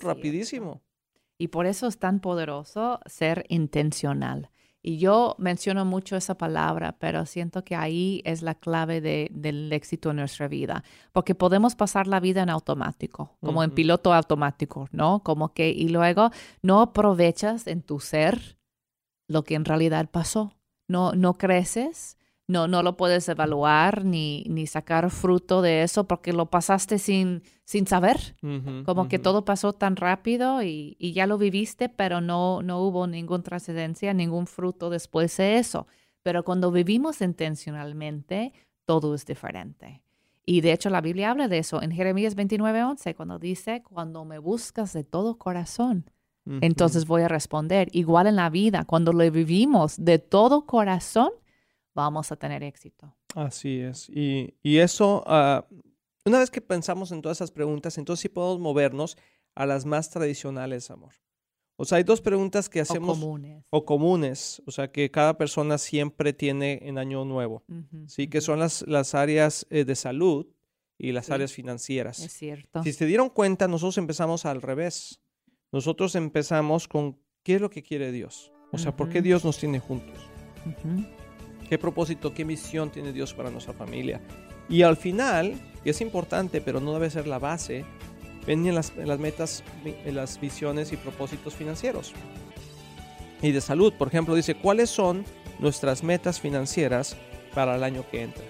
rapidísimo. 0.00 0.82
Y 1.38 1.48
por 1.48 1.66
eso 1.66 1.86
es 1.86 1.98
tan 1.98 2.20
poderoso 2.20 3.00
ser 3.06 3.46
intencional. 3.48 4.50
Y 4.82 4.96
yo 4.96 5.36
menciono 5.38 5.84
mucho 5.84 6.16
esa 6.16 6.36
palabra, 6.36 6.96
pero 6.98 7.26
siento 7.26 7.64
que 7.64 7.76
ahí 7.76 8.22
es 8.24 8.40
la 8.40 8.54
clave 8.54 9.00
del 9.00 9.72
éxito 9.72 10.10
en 10.10 10.16
nuestra 10.16 10.48
vida, 10.48 10.84
porque 11.12 11.34
podemos 11.34 11.74
pasar 11.74 12.06
la 12.06 12.18
vida 12.18 12.42
en 12.42 12.48
automático, 12.48 13.36
como 13.40 13.62
en 13.62 13.72
piloto 13.72 14.14
automático, 14.14 14.88
¿no? 14.90 15.22
Como 15.22 15.52
que, 15.52 15.68
y 15.68 15.88
luego 15.88 16.30
no 16.62 16.80
aprovechas 16.80 17.66
en 17.66 17.82
tu 17.82 18.00
ser 18.00 18.58
lo 19.28 19.44
que 19.44 19.54
en 19.54 19.66
realidad 19.66 20.10
pasó. 20.10 20.54
No, 20.88 21.12
no 21.12 21.34
creces, 21.34 22.16
no, 22.50 22.66
no 22.66 22.82
lo 22.82 22.96
puedes 22.96 23.28
evaluar 23.28 24.04
ni, 24.04 24.44
ni 24.48 24.66
sacar 24.66 25.10
fruto 25.10 25.62
de 25.62 25.84
eso 25.84 26.04
porque 26.04 26.32
lo 26.32 26.46
pasaste 26.46 26.98
sin, 26.98 27.42
sin 27.64 27.86
saber. 27.86 28.34
Como 28.84 29.08
que 29.08 29.20
todo 29.20 29.44
pasó 29.44 29.72
tan 29.72 29.94
rápido 29.94 30.60
y, 30.62 30.96
y, 30.98 31.12
ya 31.12 31.28
lo 31.28 31.38
viviste, 31.38 31.88
pero 31.88 32.20
no, 32.20 32.60
no 32.62 32.80
hubo 32.80 33.06
ninguna 33.06 33.44
trascendencia, 33.44 34.12
ningún 34.14 34.48
fruto 34.48 34.90
después 34.90 35.36
de 35.36 35.58
eso. 35.58 35.86
Pero 36.22 36.44
cuando 36.44 36.72
vivimos 36.72 37.20
intencionalmente, 37.20 38.52
todo 38.84 39.14
es 39.14 39.24
diferente. 39.24 40.02
Y 40.44 40.62
de 40.62 40.72
hecho 40.72 40.90
la 40.90 41.00
Biblia 41.00 41.30
habla 41.30 41.46
de 41.46 41.58
eso 41.58 41.80
en 41.80 41.92
Jeremías 41.92 42.34
29:11, 42.34 43.14
cuando 43.14 43.38
dice, 43.38 43.84
cuando 43.84 44.24
me 44.24 44.40
buscas 44.40 44.92
de 44.92 45.04
todo 45.04 45.38
corazón, 45.38 46.10
entonces 46.60 47.06
voy 47.06 47.22
a 47.22 47.28
responder. 47.28 47.88
Igual 47.92 48.26
en 48.26 48.34
la 48.34 48.50
vida, 48.50 48.84
cuando 48.84 49.12
lo 49.12 49.30
vivimos 49.30 50.02
de 50.04 50.18
todo 50.18 50.66
corazón, 50.66 51.30
vamos 52.00 52.32
a 52.32 52.36
tener 52.36 52.62
éxito. 52.62 53.14
Así 53.34 53.80
es. 53.80 54.08
Y, 54.10 54.52
eso, 54.62 55.22
ah, 55.26 55.66
una 56.24 56.38
vez 56.38 56.50
que 56.50 56.60
pensamos 56.60 57.12
en 57.12 57.22
todas 57.22 57.38
esas 57.38 57.50
preguntas, 57.50 57.98
entonces 57.98 58.22
sí 58.22 58.28
podemos 58.28 58.58
movernos 58.60 59.16
a 59.54 59.66
las 59.66 59.84
más 59.84 60.10
tradicionales, 60.10 60.90
amor. 60.90 61.14
O 61.76 61.86
sea, 61.86 61.96
hay 61.96 62.04
dos 62.04 62.20
preguntas 62.20 62.68
que 62.68 62.80
hacemos. 62.80 63.16
O 63.16 63.20
comunes. 63.20 63.64
O 63.70 63.84
comunes. 63.86 64.62
O 64.66 64.70
sea, 64.70 64.92
que 64.92 65.10
cada 65.10 65.38
persona 65.38 65.78
siempre 65.78 66.34
tiene 66.34 66.78
en 66.82 66.98
Año 66.98 67.24
Nuevo. 67.24 67.64
sí, 68.06 68.28
que 68.28 68.42
son 68.42 68.58
las, 68.58 68.82
las 68.86 69.14
áreas 69.14 69.66
eh, 69.70 69.84
de 69.84 69.94
salud 69.94 70.46
y 70.98 71.12
las 71.12 71.30
áreas 71.30 71.52
financieras. 71.52 72.20
Es 72.20 72.32
cierto. 72.32 72.82
Si 72.82 72.92
se 72.92 73.06
dieron 73.06 73.30
cuenta, 73.30 73.66
nosotros 73.66 73.96
empezamos 73.96 74.44
al 74.44 74.60
revés. 74.60 75.22
Nosotros 75.72 76.14
empezamos 76.16 76.86
con 76.86 77.18
qué 77.42 77.54
es 77.54 77.60
lo 77.62 77.70
que 77.70 77.82
quiere 77.82 78.12
Dios. 78.12 78.52
O 78.72 78.78
sea, 78.78 78.94
¿por 78.94 79.08
qué 79.08 79.22
Dios 79.22 79.44
nos 79.44 79.58
tiene 79.58 79.80
juntos? 79.80 80.18
¿Qué 81.70 81.78
propósito, 81.78 82.34
qué 82.34 82.44
misión 82.44 82.90
tiene 82.90 83.12
Dios 83.12 83.32
para 83.32 83.48
nuestra 83.48 83.72
familia? 83.72 84.20
Y 84.68 84.82
al 84.82 84.96
final, 84.96 85.54
y 85.84 85.90
es 85.90 86.00
importante, 86.00 86.60
pero 86.60 86.80
no 86.80 86.92
debe 86.92 87.08
ser 87.10 87.28
la 87.28 87.38
base, 87.38 87.84
ven 88.44 88.74
las, 88.74 88.92
las 88.96 89.20
metas, 89.20 89.62
en 89.84 90.16
las 90.16 90.40
visiones 90.40 90.92
y 90.92 90.96
propósitos 90.96 91.54
financieros. 91.54 92.12
Y 93.40 93.52
de 93.52 93.60
salud, 93.60 93.92
por 93.92 94.08
ejemplo, 94.08 94.34
dice, 94.34 94.56
¿cuáles 94.56 94.90
son 94.90 95.24
nuestras 95.60 96.02
metas 96.02 96.40
financieras 96.40 97.16
para 97.54 97.76
el 97.76 97.84
año 97.84 98.04
que 98.10 98.22
entra? 98.22 98.42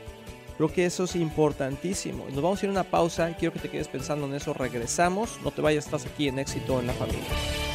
Creo 0.57 0.73
que 0.73 0.87
eso 0.87 1.05
es 1.05 1.15
importantísimo. 1.15 2.25
Nos 2.31 2.43
vamos 2.43 2.63
a 2.63 2.65
ir 2.65 2.71
a 2.71 2.73
una 2.73 2.85
pausa. 2.85 3.37
Quiero 3.37 3.53
que 3.53 3.61
te 3.61 3.69
quedes 3.69 3.89
pensando 3.89 4.27
en 4.27 4.35
eso. 4.35 4.55
Regresamos. 4.55 5.39
No 5.45 5.51
te 5.51 5.61
vayas, 5.61 5.85
estás 5.85 6.07
aquí 6.07 6.29
en 6.29 6.39
Éxito 6.39 6.81
en 6.81 6.87
la 6.87 6.95
Familia. 6.95 7.70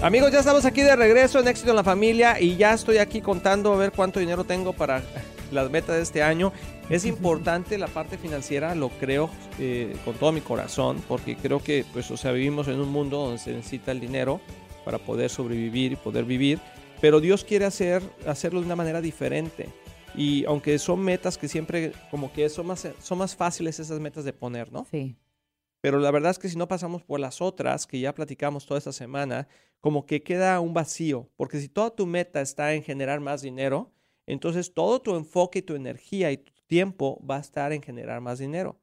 Amigos, 0.00 0.30
ya 0.30 0.38
estamos 0.38 0.64
aquí 0.64 0.82
de 0.82 0.94
regreso 0.94 1.40
en 1.40 1.48
Éxito 1.48 1.70
en 1.70 1.76
la 1.76 1.82
Familia 1.82 2.40
y 2.40 2.56
ya 2.56 2.72
estoy 2.72 2.98
aquí 2.98 3.20
contando 3.20 3.72
a 3.72 3.76
ver 3.76 3.90
cuánto 3.90 4.20
dinero 4.20 4.44
tengo 4.44 4.72
para 4.72 5.02
las 5.50 5.68
metas 5.72 5.96
de 5.96 6.02
este 6.02 6.22
año. 6.22 6.52
Es 6.88 7.04
importante 7.04 7.76
la 7.78 7.88
parte 7.88 8.16
financiera, 8.16 8.76
lo 8.76 8.90
creo 8.90 9.28
eh, 9.58 9.96
con 10.04 10.14
todo 10.14 10.30
mi 10.30 10.40
corazón, 10.40 11.02
porque 11.08 11.36
creo 11.36 11.60
que, 11.60 11.84
pues, 11.92 12.08
o 12.12 12.16
sea, 12.16 12.30
vivimos 12.30 12.68
en 12.68 12.78
un 12.78 12.90
mundo 12.90 13.18
donde 13.18 13.38
se 13.38 13.52
necesita 13.52 13.90
el 13.90 13.98
dinero 13.98 14.40
para 14.84 14.98
poder 14.98 15.30
sobrevivir 15.30 15.92
y 15.92 15.96
poder 15.96 16.24
vivir, 16.24 16.60
pero 17.00 17.20
Dios 17.20 17.42
quiere 17.42 17.64
hacer, 17.64 18.00
hacerlo 18.24 18.60
de 18.60 18.66
una 18.66 18.76
manera 18.76 19.00
diferente. 19.00 19.68
Y 20.14 20.44
aunque 20.44 20.78
son 20.78 21.00
metas 21.00 21.36
que 21.36 21.48
siempre, 21.48 21.90
como 22.12 22.32
que 22.32 22.48
son 22.48 22.68
más, 22.68 22.86
son 23.02 23.18
más 23.18 23.34
fáciles 23.34 23.80
esas 23.80 23.98
metas 23.98 24.24
de 24.24 24.32
poner, 24.32 24.70
¿no? 24.70 24.86
Sí. 24.92 25.16
Pero 25.80 25.98
la 26.00 26.10
verdad 26.10 26.32
es 26.32 26.38
que 26.38 26.48
si 26.48 26.56
no 26.56 26.68
pasamos 26.68 27.02
por 27.02 27.20
las 27.20 27.40
otras, 27.40 27.86
que 27.86 28.00
ya 28.00 28.14
platicamos 28.14 28.66
toda 28.66 28.78
esta 28.78 28.92
semana, 28.92 29.48
como 29.80 30.06
que 30.06 30.22
queda 30.22 30.58
un 30.60 30.74
vacío, 30.74 31.30
porque 31.36 31.60
si 31.60 31.68
toda 31.68 31.94
tu 31.94 32.06
meta 32.06 32.40
está 32.40 32.74
en 32.74 32.82
generar 32.82 33.20
más 33.20 33.42
dinero, 33.42 33.92
entonces 34.26 34.74
todo 34.74 35.00
tu 35.00 35.16
enfoque 35.16 35.60
y 35.60 35.62
tu 35.62 35.74
energía 35.74 36.32
y 36.32 36.38
tu 36.38 36.52
tiempo 36.66 37.24
va 37.24 37.36
a 37.36 37.40
estar 37.40 37.72
en 37.72 37.82
generar 37.82 38.20
más 38.20 38.38
dinero. 38.38 38.80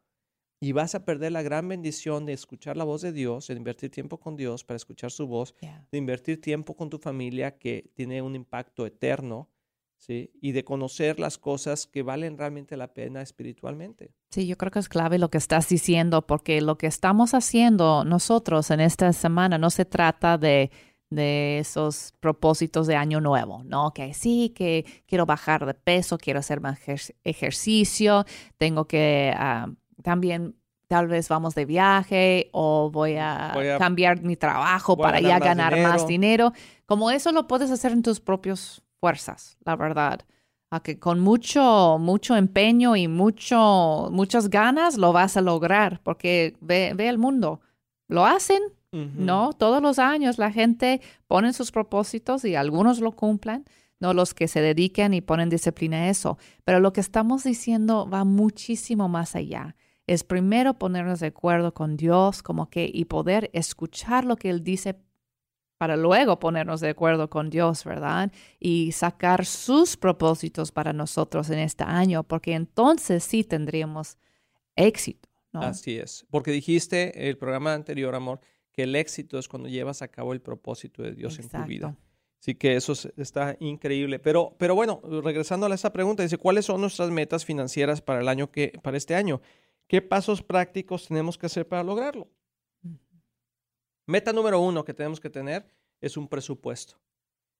Y 0.61 0.71
vas 0.71 0.95
a 0.95 1.03
perder 1.05 1.33
la 1.33 1.43
gran 1.43 1.67
bendición 1.67 2.25
de 2.25 2.33
escuchar 2.33 2.77
la 2.77 2.85
voz 2.85 3.01
de 3.01 3.11
Dios, 3.11 3.47
de 3.47 3.55
invertir 3.55 3.91
tiempo 3.91 4.19
con 4.19 4.37
Dios 4.37 4.63
para 4.63 4.77
escuchar 4.77 5.11
su 5.11 5.27
voz, 5.27 5.53
de 5.91 5.97
invertir 5.97 6.41
tiempo 6.41 6.75
con 6.75 6.89
tu 6.89 6.97
familia 6.97 7.57
que 7.57 7.91
tiene 7.93 8.21
un 8.21 8.35
impacto 8.35 8.85
eterno, 8.85 9.49
¿sí? 10.05 10.31
Y 10.41 10.51
de 10.51 10.63
conocer 10.63 11.19
las 11.19 11.37
cosas 11.37 11.87
que 11.87 12.03
valen 12.03 12.37
realmente 12.37 12.77
la 12.77 12.93
pena 12.93 13.21
espiritualmente. 13.21 14.11
Sí, 14.29 14.47
yo 14.47 14.57
creo 14.57 14.71
que 14.71 14.79
es 14.79 14.89
clave 14.89 15.17
lo 15.17 15.29
que 15.29 15.37
estás 15.37 15.67
diciendo, 15.69 16.25
porque 16.25 16.61
lo 16.61 16.77
que 16.77 16.87
estamos 16.87 17.33
haciendo 17.33 18.03
nosotros 18.03 18.69
en 18.71 18.81
esta 18.81 19.11
semana 19.13 19.57
no 19.57 19.69
se 19.69 19.85
trata 19.85 20.37
de 20.37 20.69
de 21.09 21.59
esos 21.59 22.13
propósitos 22.19 22.87
de 22.87 22.95
año 22.95 23.21
nuevo, 23.21 23.63
¿no? 23.63 23.93
Que 23.93 24.13
sí, 24.13 24.53
que 24.55 24.85
quiero 25.07 25.25
bajar 25.25 25.65
de 25.65 25.73
peso, 25.73 26.17
quiero 26.17 26.39
hacer 26.39 26.61
más 26.61 26.79
ejercicio, 27.23 28.25
tengo 28.57 28.85
que 28.85 29.31
ah, 29.35 29.69
también 30.03 30.55
tal 30.87 31.07
vez 31.07 31.29
vamos 31.29 31.55
de 31.55 31.65
viaje 31.65 32.49
o 32.51 32.89
voy 32.91 33.15
a, 33.17 33.53
cambiar 33.79 34.21
mi 34.21 34.35
trabajo 34.35 34.97
para 34.97 35.19
ya 35.19 35.39
ganar 35.39 35.77
más 35.79 36.07
dinero. 36.07 36.53
Como 36.85 37.11
eso 37.11 37.31
lo 37.31 37.47
puedes 37.47 37.71
hacer 37.71 37.91
en 37.91 38.03
tus 38.03 38.19
propias 38.19 38.81
fuerzas, 38.99 39.57
la 39.65 39.75
verdad. 39.75 40.21
A 40.71 40.81
que 40.81 40.99
con 40.99 41.19
mucho, 41.19 41.97
mucho 41.99 42.35
empeño 42.35 42.95
y 42.95 43.07
mucho, 43.07 44.09
muchas 44.11 44.49
ganas 44.49 44.97
lo 44.97 45.13
vas 45.13 45.37
a 45.37 45.41
lograr, 45.41 46.01
porque 46.03 46.55
ve, 46.59 46.93
ve 46.95 47.07
el 47.07 47.17
mundo. 47.17 47.61
Lo 48.07 48.25
hacen 48.25 48.61
no, 48.95 49.51
todos 49.51 49.81
los 49.81 49.99
años 49.99 50.37
la 50.37 50.51
gente 50.51 51.01
pone 51.27 51.51
sus 51.51 51.71
propósitos 51.71 52.45
y 52.45 52.55
algunos 52.55 53.01
lo 53.01 53.11
cumplen, 53.11 53.65
no 53.99 54.13
los 54.13 54.33
que 54.33 54.47
se 54.47 54.61
dediquen 54.61 55.13
y 55.13 55.19
ponen 55.19 55.49
disciplina 55.49 55.97
a 55.97 56.09
eso. 56.09 56.37
Pero 56.63 56.79
lo 56.79 56.93
que 56.93 57.01
estamos 57.01 57.43
diciendo 57.43 58.09
va 58.09 58.23
muchísimo 58.23 59.09
más 59.09 59.35
allá. 59.35 59.75
Es 60.07 60.23
primero 60.23 60.75
ponernos 60.75 61.19
de 61.19 61.27
acuerdo 61.27 61.73
con 61.73 61.97
Dios, 61.97 62.41
como 62.41 62.69
que, 62.69 62.89
y 62.91 63.05
poder 63.05 63.49
escuchar 63.53 64.23
lo 64.23 64.37
que 64.37 64.49
Él 64.49 64.63
dice 64.63 64.95
para 65.77 65.97
luego 65.97 66.39
ponernos 66.39 66.79
de 66.81 66.89
acuerdo 66.89 67.29
con 67.29 67.49
Dios, 67.49 67.83
¿verdad? 67.83 68.31
Y 68.59 68.91
sacar 68.91 69.45
sus 69.45 69.97
propósitos 69.97 70.71
para 70.71 70.93
nosotros 70.93 71.49
en 71.49 71.59
este 71.59 71.83
año, 71.83 72.23
porque 72.23 72.53
entonces 72.53 73.23
sí 73.23 73.43
tendríamos 73.43 74.17
éxito. 74.75 75.29
¿no? 75.51 75.61
Así 75.61 75.97
es, 75.97 76.25
porque 76.29 76.51
dijiste 76.51 77.29
el 77.29 77.37
programa 77.37 77.73
anterior, 77.73 78.15
amor, 78.15 78.39
que 78.71 78.83
el 78.83 78.95
éxito 78.95 79.39
es 79.39 79.47
cuando 79.47 79.69
llevas 79.69 80.01
a 80.01 80.07
cabo 80.07 80.33
el 80.33 80.41
propósito 80.41 81.01
de 81.01 81.13
Dios 81.13 81.39
en 81.39 81.49
tu 81.49 81.63
vida. 81.65 81.95
Así 82.39 82.55
que 82.55 82.75
eso 82.75 82.93
está 83.17 83.57
increíble. 83.59 84.19
Pero, 84.19 84.55
pero 84.59 84.75
bueno, 84.75 85.01
regresando 85.23 85.65
a 85.65 85.73
esa 85.73 85.91
pregunta, 85.91 86.21
dice, 86.21 86.37
¿cuáles 86.37 86.65
son 86.65 86.81
nuestras 86.81 87.09
metas 87.09 87.43
financieras 87.45 88.01
para 88.01 88.19
el 88.19 88.27
año 88.27 88.51
que, 88.51 88.73
para 88.83 88.97
este 88.97 89.15
año? 89.15 89.41
¿Qué 89.87 90.01
pasos 90.01 90.43
prácticos 90.43 91.07
tenemos 91.07 91.37
que 91.37 91.45
hacer 91.47 91.67
para 91.67 91.83
lograrlo? 91.83 92.27
Meta 94.05 94.31
número 94.33 94.59
uno 94.59 94.83
que 94.83 94.93
tenemos 94.93 95.19
que 95.19 95.29
tener 95.29 95.65
es 96.01 96.17
un 96.17 96.27
presupuesto. 96.27 96.95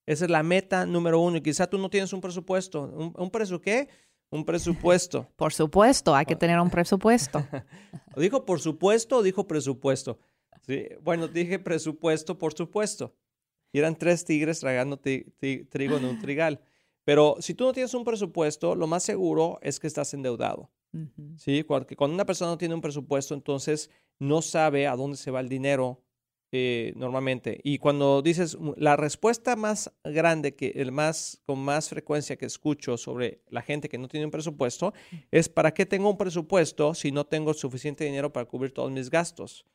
Esa 0.05 0.25
es 0.25 0.31
la 0.31 0.43
meta 0.43 0.85
número 0.85 1.19
uno. 1.19 1.37
Y 1.37 1.41
quizá 1.41 1.67
tú 1.67 1.77
no 1.77 1.89
tienes 1.89 2.13
un 2.13 2.21
presupuesto. 2.21 2.83
¿Un, 2.83 3.13
un 3.17 3.31
presupuesto 3.31 3.61
qué? 3.61 3.89
Un 4.29 4.45
presupuesto. 4.45 5.27
por 5.35 5.53
supuesto, 5.53 6.15
hay 6.15 6.25
que 6.25 6.35
tener 6.35 6.59
un 6.59 6.69
presupuesto. 6.69 7.45
¿Dijo 8.17 8.45
por 8.45 8.59
supuesto 8.59 9.17
o 9.17 9.23
dijo 9.23 9.47
presupuesto? 9.47 10.19
Sí, 10.61 10.87
bueno, 11.01 11.27
dije 11.27 11.59
presupuesto, 11.59 12.37
por 12.37 12.53
supuesto. 12.53 13.15
Y 13.71 13.79
eran 13.79 13.95
tres 13.95 14.25
tigres 14.25 14.59
tragando 14.59 14.97
trigo 14.97 15.97
en 15.97 16.05
un 16.05 16.19
trigal. 16.19 16.61
Pero 17.03 17.35
si 17.39 17.53
tú 17.53 17.65
no 17.65 17.73
tienes 17.73 17.93
un 17.93 18.03
presupuesto, 18.03 18.73
lo 18.73 18.87
más 18.87 19.03
seguro 19.03 19.59
es 19.61 19.79
que 19.79 19.87
estás 19.87 20.13
endeudado. 20.13 20.71
¿sí? 21.37 21.63
Cuando, 21.63 21.87
cuando, 21.95 22.15
una 22.15 22.25
persona 22.25 22.51
no 22.51 22.57
tiene 22.57 22.73
un 22.73 22.81
presupuesto, 22.81 23.33
entonces 23.33 23.91
no 24.17 24.41
sabe 24.41 24.87
a 24.87 24.95
dónde 24.95 25.17
se 25.17 25.29
va 25.29 25.39
el 25.39 25.49
dinero 25.49 26.01
eh, 26.57 26.93
normalmente. 26.95 27.59
Y 27.63 27.79
cuando 27.79 28.21
dices, 28.21 28.57
mm, 28.57 28.71
la 28.77 28.95
respuesta 28.95 29.57
más 29.57 29.91
grande, 30.05 30.55
que 30.55 30.67
el 30.77 30.93
más, 30.93 31.41
con 31.45 31.59
más 31.59 31.89
frecuencia 31.89 32.37
que 32.37 32.45
escucho 32.45 32.95
sobre 32.95 33.41
la 33.49 33.61
gente 33.61 33.89
que 33.89 33.97
no 33.97 34.07
tiene 34.07 34.25
un 34.25 34.31
presupuesto, 34.31 34.93
es 35.31 35.49
¿para 35.49 35.73
qué 35.73 35.85
tengo 35.85 36.09
un 36.09 36.17
presupuesto 36.17 36.93
si 36.93 37.11
no 37.11 37.25
tengo 37.25 37.53
suficiente 37.53 38.05
dinero 38.05 38.31
para 38.31 38.45
cubrir 38.45 38.71
todos 38.71 38.89
mis 38.89 39.09
gastos? 39.09 39.65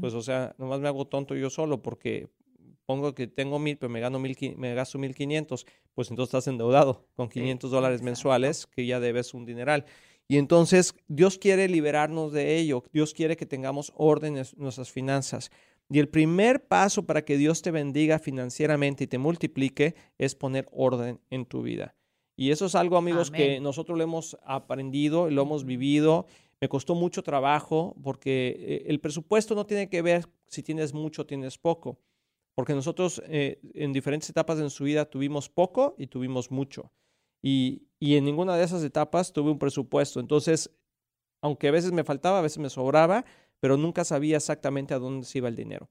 Pues 0.00 0.12
o 0.12 0.20
sea, 0.20 0.54
nomás 0.58 0.80
me 0.80 0.88
hago 0.88 1.06
tonto 1.06 1.34
yo 1.34 1.48
solo 1.48 1.80
porque 1.80 2.28
pongo 2.84 3.14
que 3.14 3.26
tengo 3.26 3.58
mil, 3.58 3.78
pero 3.78 3.88
me, 3.88 4.00
gano 4.00 4.18
mil, 4.18 4.36
me 4.58 4.74
gasto 4.74 4.98
mil 4.98 5.14
quinientos, 5.14 5.64
pues 5.94 6.10
entonces 6.10 6.28
estás 6.34 6.46
endeudado 6.48 7.06
con 7.16 7.30
500 7.30 7.70
dólares 7.70 8.02
mensuales 8.02 8.66
que 8.66 8.84
ya 8.84 9.00
debes 9.00 9.32
un 9.32 9.46
dineral. 9.46 9.86
Y 10.30 10.36
entonces 10.36 10.94
Dios 11.08 11.38
quiere 11.38 11.68
liberarnos 11.68 12.32
de 12.32 12.58
ello. 12.58 12.84
Dios 12.92 13.14
quiere 13.14 13.38
que 13.38 13.46
tengamos 13.46 13.94
orden 13.96 14.36
en 14.36 14.44
nuestras 14.58 14.90
finanzas. 14.90 15.50
Y 15.90 15.98
el 15.98 16.08
primer 16.08 16.66
paso 16.66 17.06
para 17.06 17.24
que 17.24 17.38
Dios 17.38 17.62
te 17.62 17.70
bendiga 17.70 18.18
financieramente 18.18 19.04
y 19.04 19.06
te 19.06 19.18
multiplique 19.18 19.94
es 20.18 20.34
poner 20.34 20.68
orden 20.70 21.20
en 21.30 21.46
tu 21.46 21.62
vida. 21.62 21.94
Y 22.36 22.50
eso 22.50 22.66
es 22.66 22.74
algo, 22.74 22.96
amigos, 22.96 23.30
que 23.30 23.58
nosotros 23.58 23.98
lo 23.98 24.04
hemos 24.04 24.38
aprendido, 24.44 25.28
lo 25.30 25.42
hemos 25.42 25.64
vivido. 25.64 26.26
Me 26.60 26.68
costó 26.68 26.94
mucho 26.94 27.22
trabajo 27.22 27.96
porque 28.02 28.54
eh, 28.58 28.84
el 28.86 29.00
presupuesto 29.00 29.54
no 29.54 29.66
tiene 29.66 29.88
que 29.88 30.02
ver 30.02 30.28
si 30.46 30.62
tienes 30.62 30.92
mucho 30.92 31.22
o 31.22 31.26
tienes 31.26 31.58
poco. 31.58 31.98
porque 32.54 32.74
nosotros 32.74 33.22
eh, 33.26 33.60
en 33.74 33.92
diferentes 33.92 34.28
etapas 34.30 34.58
de 34.58 34.68
su 34.68 34.82
vida 34.82 35.04
tuvimos 35.04 35.48
poco 35.48 35.94
y 35.96 36.08
tuvimos 36.08 36.50
mucho. 36.50 36.92
Y, 37.40 37.84
y 38.00 38.16
en 38.16 38.24
ninguna 38.24 38.56
de 38.56 38.64
esas 38.64 38.82
etapas 38.82 39.32
tuve 39.32 39.52
un 39.52 39.60
presupuesto. 39.60 40.18
Entonces, 40.18 40.68
aunque 41.40 41.68
a 41.68 41.70
veces 41.70 41.92
me 41.92 42.02
faltaba, 42.02 42.40
a 42.40 42.42
veces 42.42 42.58
me 42.58 42.68
sobraba, 42.68 43.24
pero 43.60 43.76
nunca 43.76 44.04
sabía 44.04 44.36
exactamente 44.36 44.94
a 44.94 44.98
dónde 44.98 45.26
se 45.26 45.38
iba 45.38 45.48
el 45.48 45.56
dinero. 45.56 45.88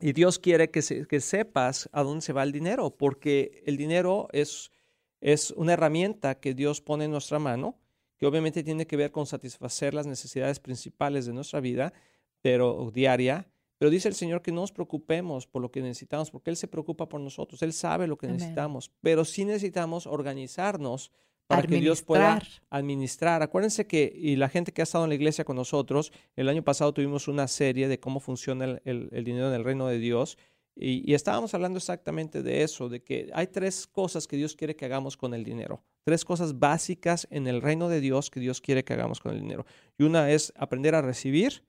Y 0.00 0.12
Dios 0.12 0.38
quiere 0.38 0.70
que, 0.70 0.82
que 1.08 1.20
sepas 1.20 1.88
a 1.92 2.02
dónde 2.02 2.22
se 2.22 2.32
va 2.32 2.42
el 2.42 2.50
dinero, 2.50 2.90
porque 2.90 3.62
el 3.66 3.76
dinero 3.76 4.28
es, 4.32 4.72
es 5.20 5.52
una 5.52 5.74
herramienta 5.74 6.40
que 6.40 6.54
Dios 6.54 6.80
pone 6.80 7.04
en 7.04 7.12
nuestra 7.12 7.38
mano, 7.38 7.78
que 8.16 8.26
obviamente 8.26 8.64
tiene 8.64 8.86
que 8.86 8.96
ver 8.96 9.12
con 9.12 9.26
satisfacer 9.26 9.94
las 9.94 10.06
necesidades 10.06 10.58
principales 10.58 11.26
de 11.26 11.32
nuestra 11.32 11.60
vida, 11.60 11.92
pero 12.40 12.90
diaria. 12.92 13.48
Pero 13.78 13.90
dice 13.90 14.08
el 14.08 14.14
Señor 14.14 14.42
que 14.42 14.52
no 14.52 14.60
nos 14.60 14.72
preocupemos 14.72 15.46
por 15.46 15.62
lo 15.62 15.70
que 15.70 15.82
necesitamos, 15.82 16.30
porque 16.30 16.50
Él 16.50 16.56
se 16.56 16.68
preocupa 16.68 17.08
por 17.08 17.20
nosotros, 17.20 17.62
Él 17.62 17.72
sabe 17.72 18.06
lo 18.06 18.16
que 18.16 18.28
necesitamos, 18.28 18.90
pero 19.00 19.24
sí 19.24 19.44
necesitamos 19.44 20.06
organizarnos 20.06 21.12
para 21.46 21.62
que 21.62 21.80
Dios 21.80 22.02
pueda 22.02 22.40
administrar. 22.70 23.42
Acuérdense 23.42 23.86
que, 23.86 24.12
y 24.14 24.36
la 24.36 24.48
gente 24.48 24.72
que 24.72 24.82
ha 24.82 24.84
estado 24.84 25.04
en 25.04 25.10
la 25.10 25.14
iglesia 25.14 25.44
con 25.44 25.56
nosotros, 25.56 26.12
el 26.36 26.48
año 26.48 26.62
pasado 26.62 26.92
tuvimos 26.92 27.28
una 27.28 27.48
serie 27.48 27.88
de 27.88 28.00
cómo 28.00 28.20
funciona 28.20 28.80
el, 28.84 29.24
dinero 29.24 29.48
en 29.48 29.54
el 29.54 29.64
reino 29.64 29.86
de 29.86 29.98
Dios. 29.98 30.38
Y, 30.74 31.08
y, 31.10 31.14
estábamos 31.14 31.52
hablando 31.52 31.76
exactamente 31.76 32.42
de 32.42 32.62
eso, 32.62 32.88
de 32.88 33.02
que 33.02 33.30
hay 33.34 33.48
tres 33.48 33.86
cosas 33.86 34.26
que 34.26 34.36
Dios 34.36 34.56
quiere 34.56 34.74
que 34.74 34.86
hagamos 34.86 35.18
con 35.18 35.34
el 35.34 35.44
dinero. 35.44 35.82
Tres 36.04 36.24
cosas 36.24 36.58
básicas 36.58 37.28
en 37.30 37.46
el 37.46 37.60
reino 37.60 37.90
de 37.90 38.00
Dios 38.00 38.30
que 38.30 38.40
Dios 38.40 38.62
quiere 38.62 38.82
que 38.82 38.94
hagamos 38.94 39.20
con 39.20 39.32
el 39.32 39.40
dinero. 39.40 39.66
Y 39.98 40.04
una 40.04 40.30
es 40.30 40.52
aprender 40.56 40.94
a 40.94 41.02
recibir, 41.02 41.64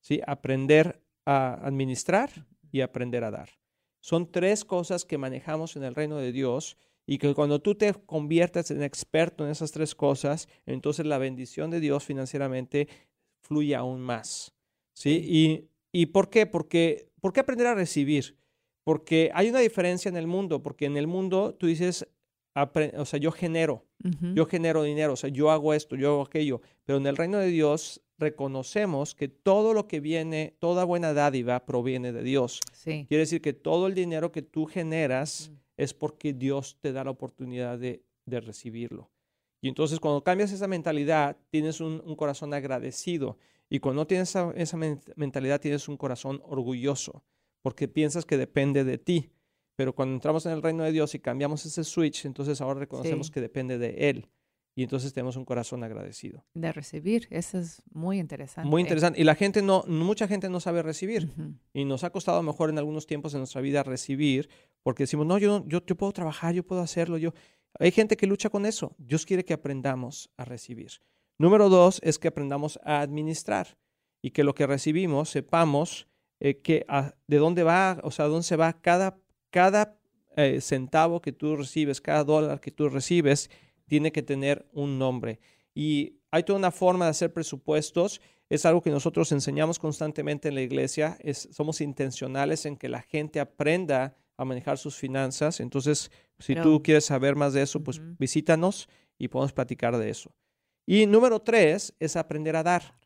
¿sí? 0.00 0.22
aprender 0.26 1.02
a 1.26 1.54
administrar 1.66 2.46
y 2.70 2.80
aprender 2.80 3.24
a 3.24 3.30
dar. 3.30 3.50
Son 4.00 4.30
tres 4.30 4.64
cosas 4.64 5.04
que 5.04 5.18
manejamos 5.18 5.76
en 5.76 5.84
el 5.84 5.94
reino 5.94 6.16
de 6.16 6.32
Dios 6.32 6.76
y 7.06 7.18
que 7.18 7.34
cuando 7.34 7.60
tú 7.60 7.74
te 7.74 7.92
conviertas 7.94 8.70
en 8.70 8.82
experto 8.82 9.44
en 9.44 9.50
esas 9.50 9.72
tres 9.72 9.94
cosas, 9.94 10.48
entonces 10.66 11.06
la 11.06 11.18
bendición 11.18 11.70
de 11.70 11.80
Dios 11.80 12.04
financieramente 12.04 12.88
fluye 13.42 13.74
aún 13.74 14.00
más. 14.00 14.54
¿Sí? 14.94 15.20
¿Y, 15.24 15.68
y 15.92 16.06
por 16.06 16.30
qué? 16.30 16.46
Porque, 16.46 17.08
¿por 17.20 17.32
qué 17.32 17.40
aprender 17.40 17.66
a 17.66 17.74
recibir? 17.74 18.36
Porque 18.84 19.30
hay 19.34 19.48
una 19.48 19.60
diferencia 19.60 20.08
en 20.08 20.16
el 20.16 20.26
mundo, 20.26 20.62
porque 20.62 20.86
en 20.86 20.96
el 20.96 21.06
mundo 21.06 21.54
tú 21.54 21.66
dices, 21.66 22.06
o 22.54 23.04
sea, 23.04 23.18
yo 23.18 23.32
genero, 23.32 23.86
yo 24.34 24.46
genero 24.46 24.82
dinero, 24.82 25.12
o 25.14 25.16
sea, 25.16 25.30
yo 25.30 25.50
hago 25.50 25.72
esto, 25.74 25.96
yo 25.96 26.10
hago 26.10 26.22
aquello, 26.22 26.60
pero 26.84 26.98
en 26.98 27.06
el 27.06 27.16
reino 27.16 27.38
de 27.38 27.46
Dios 27.46 28.02
reconocemos 28.18 29.14
que 29.14 29.28
todo 29.28 29.74
lo 29.74 29.88
que 29.88 30.00
viene, 30.00 30.56
toda 30.58 30.84
buena 30.84 31.14
dádiva 31.14 31.64
proviene 31.64 32.12
de 32.12 32.22
Dios. 32.22 32.60
Quiere 32.84 33.18
decir 33.18 33.40
que 33.40 33.52
todo 33.52 33.86
el 33.86 33.94
dinero 33.94 34.32
que 34.32 34.42
tú 34.42 34.66
generas, 34.66 35.52
es 35.82 35.94
porque 35.94 36.32
Dios 36.32 36.78
te 36.80 36.92
da 36.92 37.04
la 37.04 37.10
oportunidad 37.10 37.78
de, 37.78 38.04
recibirlo. 38.26 39.10
Y 39.60 39.68
entonces 39.68 40.00
cuando 40.00 40.24
cambias 40.24 40.52
esa 40.52 40.68
mentalidad, 40.68 41.36
tienes 41.50 41.80
un, 41.80 42.00
corazón 42.16 42.54
agradecido. 42.54 43.36
Y 43.68 43.80
cuando 43.80 44.02
no 44.02 44.06
tienes 44.06 44.34
esa, 44.54 44.76
mentalidad, 45.16 45.60
tienes 45.60 45.88
un 45.88 45.96
corazón 45.96 46.40
orgulloso, 46.44 47.24
porque 47.62 47.88
piensas 47.88 48.24
que 48.24 48.36
depende 48.36 48.84
de 48.84 48.98
ti. 48.98 49.30
Pero 49.76 49.94
cuando 49.94 50.14
entramos 50.14 50.46
en 50.46 50.52
el 50.52 50.62
reino 50.62 50.84
de 50.84 50.92
Dios 50.92 51.14
y 51.14 51.18
cambiamos 51.18 51.64
ese 51.66 51.84
switch, 51.84 52.26
entonces 52.26 52.60
ahora 52.60 52.80
reconocemos 52.80 53.30
que 53.30 53.40
depende 53.40 53.78
de 53.78 54.10
Él. 54.10 54.28
Y 54.74 54.84
entonces 54.84 55.12
tenemos 55.12 55.36
un 55.36 55.44
corazón 55.44 55.84
agradecido. 55.84 56.44
De 56.54 56.72
recibir, 56.72 57.26
eso 57.30 57.58
es 57.58 57.82
muy 57.92 58.18
interesante. 58.18 58.68
Muy 58.68 58.80
interesante. 58.80 59.20
Y 59.20 59.24
la 59.24 59.34
gente 59.34 59.60
no, 59.60 59.84
mucha 59.86 60.26
gente 60.26 60.48
no 60.48 60.60
sabe 60.60 60.82
recibir. 60.82 61.28
Y 61.74 61.84
nos 61.84 62.04
ha 62.04 62.10
costado 62.10 62.42
mejor 62.42 62.70
en 62.70 62.78
algunos 62.78 63.06
tiempos 63.06 63.32
de 63.32 63.38
nuestra 63.38 63.60
vida 63.60 63.82
recibir, 63.82 64.48
porque 64.82 65.04
decimos, 65.04 65.26
no, 65.26 65.38
yo, 65.38 65.64
yo, 65.66 65.84
yo 65.84 65.96
puedo 65.96 66.12
trabajar, 66.12 66.54
yo 66.54 66.66
puedo 66.66 66.82
hacerlo. 66.82 67.18
Yo. 67.18 67.32
Hay 67.78 67.90
gente 67.90 68.16
que 68.16 68.26
lucha 68.26 68.50
con 68.50 68.66
eso. 68.66 68.94
Dios 68.98 69.24
quiere 69.24 69.44
que 69.44 69.54
aprendamos 69.54 70.30
a 70.36 70.44
recibir. 70.44 70.90
Número 71.38 71.68
dos 71.68 72.00
es 72.02 72.18
que 72.18 72.28
aprendamos 72.28 72.78
a 72.84 73.00
administrar 73.00 73.76
y 74.20 74.30
que 74.30 74.44
lo 74.44 74.54
que 74.54 74.66
recibimos 74.66 75.30
sepamos 75.30 76.06
eh, 76.40 76.60
que 76.60 76.86
de 77.26 77.36
dónde 77.36 77.62
va, 77.62 77.98
o 78.02 78.10
sea, 78.10 78.26
dónde 78.26 78.44
se 78.44 78.56
va 78.56 78.72
cada, 78.80 79.18
cada 79.50 79.98
eh, 80.36 80.60
centavo 80.60 81.20
que 81.20 81.32
tú 81.32 81.56
recibes, 81.56 82.00
cada 82.00 82.24
dólar 82.24 82.60
que 82.60 82.70
tú 82.70 82.88
recibes 82.88 83.50
tiene 83.86 84.12
que 84.12 84.22
tener 84.22 84.66
un 84.72 84.98
nombre. 84.98 85.40
Y 85.74 86.20
hay 86.30 86.42
toda 86.42 86.58
una 86.58 86.70
forma 86.70 87.04
de 87.06 87.10
hacer 87.10 87.32
presupuestos. 87.32 88.20
Es 88.48 88.66
algo 88.66 88.82
que 88.82 88.90
nosotros 88.90 89.32
enseñamos 89.32 89.78
constantemente 89.78 90.48
en 90.48 90.54
la 90.54 90.62
iglesia. 90.62 91.16
Es, 91.20 91.48
somos 91.52 91.80
intencionales 91.80 92.66
en 92.66 92.76
que 92.76 92.88
la 92.88 93.02
gente 93.02 93.40
aprenda 93.40 94.16
a 94.42 94.46
manejar 94.46 94.78
sus 94.78 94.96
finanzas. 94.96 95.60
Entonces, 95.60 96.10
si 96.38 96.54
tú 96.54 96.82
quieres 96.82 97.04
saber 97.04 97.36
más 97.36 97.52
de 97.52 97.62
eso, 97.62 97.82
pues 97.82 98.00
visítanos 98.18 98.88
y 99.18 99.28
podemos 99.28 99.52
platicar 99.52 99.96
de 99.96 100.10
eso. 100.10 100.34
Y 100.86 101.06
número 101.06 101.40
tres 101.40 101.94
es 101.98 102.16
aprender 102.16 102.56
a 102.56 102.62
dar. 102.62 102.98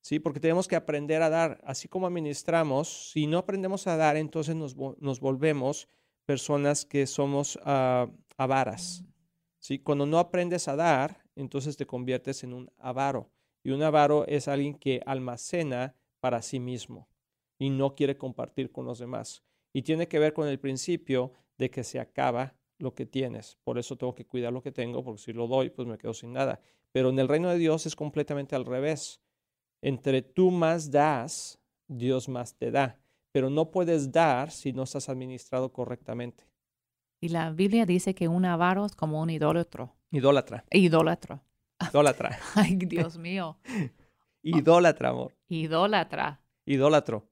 ¿sí? 0.00 0.18
Porque 0.18 0.40
tenemos 0.40 0.68
que 0.68 0.76
aprender 0.76 1.22
a 1.22 1.30
dar. 1.30 1.60
Así 1.64 1.88
como 1.88 2.06
administramos, 2.06 3.10
si 3.10 3.26
no 3.26 3.38
aprendemos 3.38 3.86
a 3.86 3.96
dar, 3.96 4.16
entonces 4.16 4.54
nos, 4.54 4.74
volvemos 5.20 5.88
personas 6.24 6.84
que 6.84 7.06
somos 7.06 7.56
uh, 7.56 8.10
avaras. 8.36 9.04
¿sí? 9.58 9.78
Cuando 9.78 10.06
no 10.06 10.18
aprendes 10.18 10.68
a 10.68 10.76
dar, 10.76 11.24
entonces 11.36 11.76
te 11.76 11.86
conviertes 11.86 12.44
en 12.44 12.52
un 12.52 12.70
avaro. 12.78 13.30
Y 13.62 13.70
un 13.70 13.82
avaro 13.82 14.26
es 14.26 14.48
alguien 14.48 14.74
que 14.74 15.00
almacena 15.06 15.94
para 16.20 16.42
sí 16.42 16.58
mismo 16.58 17.08
y 17.58 17.70
no 17.70 17.94
quiere 17.94 18.16
compartir 18.16 18.72
con 18.72 18.86
los 18.86 18.98
demás. 18.98 19.44
Y 19.72 19.82
tiene 19.82 20.08
que 20.08 20.18
ver 20.18 20.32
con 20.32 20.48
el 20.48 20.58
principio 20.58 21.32
de 21.58 21.70
que 21.70 21.84
se 21.84 22.00
acaba 22.00 22.54
lo 22.78 22.94
que 22.94 23.06
tienes. 23.06 23.58
Por 23.64 23.78
eso 23.78 23.96
tengo 23.96 24.14
que 24.14 24.26
cuidar 24.26 24.52
lo 24.52 24.62
que 24.62 24.72
tengo, 24.72 25.02
porque 25.02 25.22
si 25.22 25.32
lo 25.32 25.46
doy, 25.46 25.70
pues 25.70 25.88
me 25.88 25.98
quedo 25.98 26.12
sin 26.12 26.32
nada. 26.32 26.60
Pero 26.90 27.10
en 27.10 27.18
el 27.18 27.28
reino 27.28 27.48
de 27.48 27.58
Dios 27.58 27.86
es 27.86 27.96
completamente 27.96 28.54
al 28.54 28.66
revés. 28.66 29.20
Entre 29.80 30.22
tú 30.22 30.50
más 30.50 30.90
das, 30.90 31.58
Dios 31.88 32.28
más 32.28 32.54
te 32.54 32.70
da. 32.70 32.98
Pero 33.32 33.48
no 33.48 33.70
puedes 33.70 34.12
dar 34.12 34.50
si 34.50 34.72
no 34.72 34.82
estás 34.82 35.08
administrado 35.08 35.72
correctamente. 35.72 36.44
Y 37.20 37.28
la 37.28 37.50
Biblia 37.50 37.86
dice 37.86 38.14
que 38.14 38.28
un 38.28 38.44
avaro 38.44 38.84
es 38.84 38.94
como 38.94 39.22
un 39.22 39.30
idólatro. 39.30 39.94
Idólatra. 40.10 40.64
Idólatra. 40.70 41.42
Idólatra. 41.88 42.38
Ay, 42.54 42.76
Dios 42.76 43.16
mío. 43.16 43.58
Idólatra, 44.42 45.10
amor. 45.10 45.32
Idólatra. 45.48 46.42
Idólatro. 46.66 47.31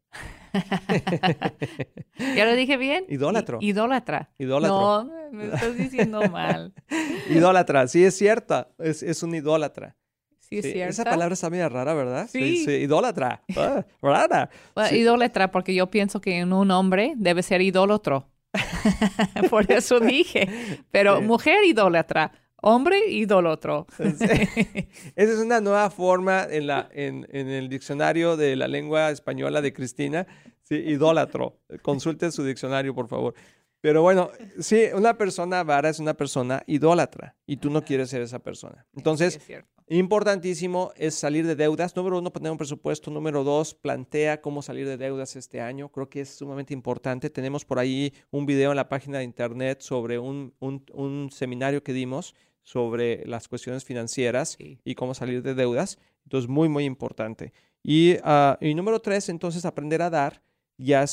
¿Ya 2.37 2.45
lo 2.45 2.55
dije 2.55 2.77
bien? 2.77 3.05
Idólatro. 3.09 3.59
idólatra. 3.61 4.31
Idólatro. 4.39 5.05
No, 5.05 5.31
me 5.33 5.45
estás 5.47 5.77
diciendo 5.77 6.23
mal. 6.31 6.73
idólatra, 7.31 7.87
sí 7.89 8.05
es 8.05 8.17
cierta. 8.17 8.69
Es, 8.79 9.03
es 9.03 9.23
un 9.23 9.35
idólatra. 9.35 9.97
Sí, 10.39 10.59
es 10.59 10.65
cierto. 10.65 10.91
Esa 10.91 11.05
palabra 11.05 11.35
está 11.35 11.49
medio 11.49 11.69
rara, 11.69 11.95
¿verdad? 11.95 12.29
Sí. 12.29 12.65
sí, 12.65 12.71
idólatra. 12.73 13.43
Ah, 13.57 13.85
rara. 14.03 14.51
Idólatra, 14.91 15.53
porque 15.53 15.75
yo 15.75 15.91
pienso 15.91 16.21
que 16.21 16.39
en 16.39 16.53
un 16.53 16.73
hombre 16.73 17.15
debe 17.17 17.43
ser 17.43 17.61
idólatro. 17.61 18.29
Por 19.51 19.71
eso 19.71 20.01
dije. 20.01 20.49
Pero 20.91 21.21
mujer 21.21 21.65
idólatra, 21.65 22.33
hombre 22.63 23.09
idólatro. 23.09 23.87
Esa 23.99 25.15
es 25.17 25.39
una 25.39 25.61
nueva 25.61 25.91
forma 25.91 26.47
en, 26.51 26.67
la, 26.67 26.89
en, 26.93 27.27
en, 27.31 27.49
el 27.49 27.69
diccionario 27.69 28.37
de 28.37 28.57
la 28.57 28.69
lengua 28.69 29.11
española 29.11 29.61
de 29.61 29.73
Cristina. 29.73 30.27
Sí, 30.63 30.77
idólatro. 30.77 31.59
Consulte 31.83 32.31
su 32.31 32.45
diccionario, 32.45 32.95
por 32.95 33.09
favor. 33.09 33.35
Pero 33.81 34.03
bueno, 34.03 34.31
sí, 34.59 34.85
una 34.95 35.17
persona 35.17 35.63
vara 35.63 35.89
es 35.89 35.99
una 36.01 36.15
persona 36.15 36.63
idólatra 36.67 37.35
y 37.47 37.57
tú 37.57 37.71
no 37.71 37.83
quieres 37.83 38.11
ser 38.11 38.21
esa 38.21 38.39
persona. 38.39 38.87
Entonces, 38.95 39.41
importantísimo 39.89 40.93
es 40.97 41.15
salir 41.15 41.47
de 41.47 41.57
deudas. 41.57 41.97
Número 41.97 42.19
uno, 42.19 42.31
poner 42.31 42.53
un 42.53 42.59
presupuesto. 42.59 43.11
Número 43.11 43.43
dos, 43.43 43.75
plantea 43.75 44.43
cómo 44.43 44.61
salir 44.61 44.87
de 44.87 44.99
deudas 44.99 45.35
este 45.35 45.63
año. 45.63 45.89
Creo 45.89 46.11
que 46.11 46.21
es 46.21 46.29
sumamente 46.29 46.75
importante. 46.75 47.31
Tenemos 47.31 47.65
por 47.65 47.79
ahí 47.79 48.13
un 48.31 48.45
video 48.45 48.71
en 48.71 48.77
la 48.77 48.91
página 48.91 49.19
de 49.19 49.25
internet 49.25 49.81
sobre 49.81 50.19
un, 50.19 50.53
un, 50.61 51.31
seminario 51.33 51.83
que 51.83 51.95
dimos 51.95 52.35
sobre 52.71 53.27
las 53.27 53.49
cuestiones 53.49 53.85
financieras 53.85 54.57
y 54.59 54.95
cómo 54.95 55.15
salir 55.15 55.43
de 55.43 55.55
deudas. 55.55 55.99
Entonces, 56.25 56.49
muy, 56.49 56.69
muy 56.69 56.85
importante. 56.85 57.53
Y, 57.83 58.15
uh, 58.19 58.57
y 58.61 58.75
número 58.75 59.01
tres, 59.01 59.29
entonces, 59.29 59.65
aprender 59.65 60.03
a 60.03 60.11
dar 60.11 60.43
ya 60.79 61.05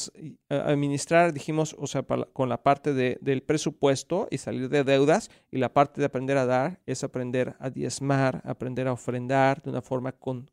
administrar, 0.50 1.34
dijimos, 1.34 1.76
o 1.78 1.88
sea, 1.88 2.04
con 2.04 2.48
la 2.48 2.64
parte 2.64 2.94
de, 2.94 3.18
del 3.22 3.44
presupuesto 3.44 4.28
y 4.32 4.38
salir 4.38 4.70
de 4.70 4.84
deudas, 4.84 5.30
y 5.52 5.58
la 5.58 5.74
parte 5.74 6.00
de 6.00 6.06
aprender 6.06 6.38
a 6.38 6.46
dar 6.46 6.80
es 6.86 7.04
aprender 7.04 7.56
a 7.60 7.70
diezmar, 7.70 8.42
aprender 8.46 8.88
a 8.88 8.94
ofrendar 8.94 9.62
de 9.62 9.72
una 9.72 9.82
forma 9.82 10.14
con, 10.14 10.50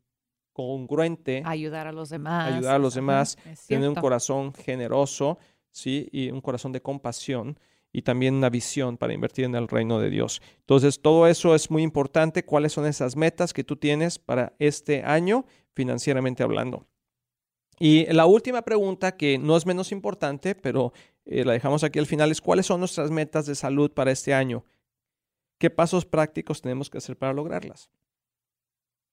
congruente. 0.51 1.43
Ayudar 1.45 1.87
a 1.87 1.91
los 1.91 2.09
demás. 2.09 2.51
Ayudar 2.51 2.75
a 2.75 2.79
los 2.79 2.95
demás, 2.95 3.37
tener 3.67 3.87
un 3.87 3.95
corazón 3.95 4.53
generoso, 4.53 5.37
¿sí? 5.71 6.09
Y 6.11 6.31
un 6.31 6.41
corazón 6.41 6.71
de 6.71 6.81
compasión 6.81 7.57
y 7.95 8.01
también 8.01 8.35
una 8.35 8.49
visión 8.49 8.97
para 8.97 9.13
invertir 9.13 9.45
en 9.45 9.55
el 9.55 9.69
reino 9.69 9.99
de 9.99 10.09
Dios. 10.09 10.41
Entonces, 10.59 11.01
todo 11.01 11.27
eso 11.27 11.55
es 11.55 11.71
muy 11.71 11.81
importante. 11.81 12.43
¿Cuáles 12.43 12.73
son 12.73 12.85
esas 12.85 13.15
metas 13.15 13.53
que 13.53 13.63
tú 13.63 13.77
tienes 13.77 14.19
para 14.19 14.53
este 14.59 15.03
año 15.03 15.45
financieramente 15.71 16.43
hablando? 16.43 16.85
Y 17.79 18.05
la 18.11 18.25
última 18.25 18.63
pregunta, 18.63 19.15
que 19.15 19.37
no 19.37 19.55
es 19.55 19.65
menos 19.65 19.93
importante, 19.93 20.55
pero 20.55 20.91
eh, 21.23 21.45
la 21.45 21.53
dejamos 21.53 21.85
aquí 21.85 21.97
al 21.97 22.05
final, 22.05 22.31
es 22.31 22.41
cuáles 22.41 22.65
son 22.65 22.81
nuestras 22.81 23.11
metas 23.11 23.45
de 23.45 23.55
salud 23.55 23.89
para 23.89 24.11
este 24.11 24.33
año. 24.33 24.65
¿Qué 25.57 25.69
pasos 25.69 26.05
prácticos 26.05 26.61
tenemos 26.61 26.89
que 26.89 26.97
hacer 26.97 27.17
para 27.17 27.31
lograrlas? 27.31 27.89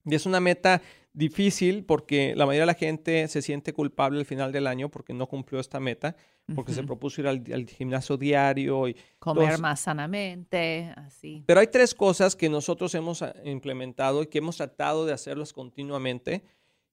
Y 0.05 0.15
es 0.15 0.27
una 0.27 0.41
meta 0.41 0.83
difícil 1.13 1.85
porque 1.85 2.35
la 2.35 2.47
mayoría 2.47 2.63
de 2.63 2.67
la 2.67 2.75
gente 2.75 3.29
se 3.29 3.43
siente 3.43 3.73
culpable 3.73 4.19
al 4.19 4.25
final 4.25 4.51
del 4.51 4.67
año 4.67 4.89
porque 4.89 5.13
no 5.13 5.27
cumplió 5.27 5.61
esta 5.61 5.79
meta, 5.79 6.17
porque 6.55 6.73
se 6.73 6.83
propuso 6.83 7.21
ir 7.21 7.29
al, 7.29 7.67
gimnasio 7.69 8.17
diario 8.17 8.89
y 8.89 8.97
comer 9.19 9.59
más 9.59 9.81
sanamente, 9.81 10.93
así. 10.97 11.45
Pero 11.47 11.61
hay 11.61 11.67
tres 11.67 11.95
cosas 11.95 12.35
que 12.35 12.49
nosotros 12.49 12.95
hemos 12.95 13.23
ah, 13.23 13.35
implementado 13.45 14.23
y 14.23 14.27
que 14.27 14.39
hemos 14.39 14.57
tratado 14.57 15.05
de 15.07 15.13
hacerlas 15.13 15.53
continuamente 15.53 16.43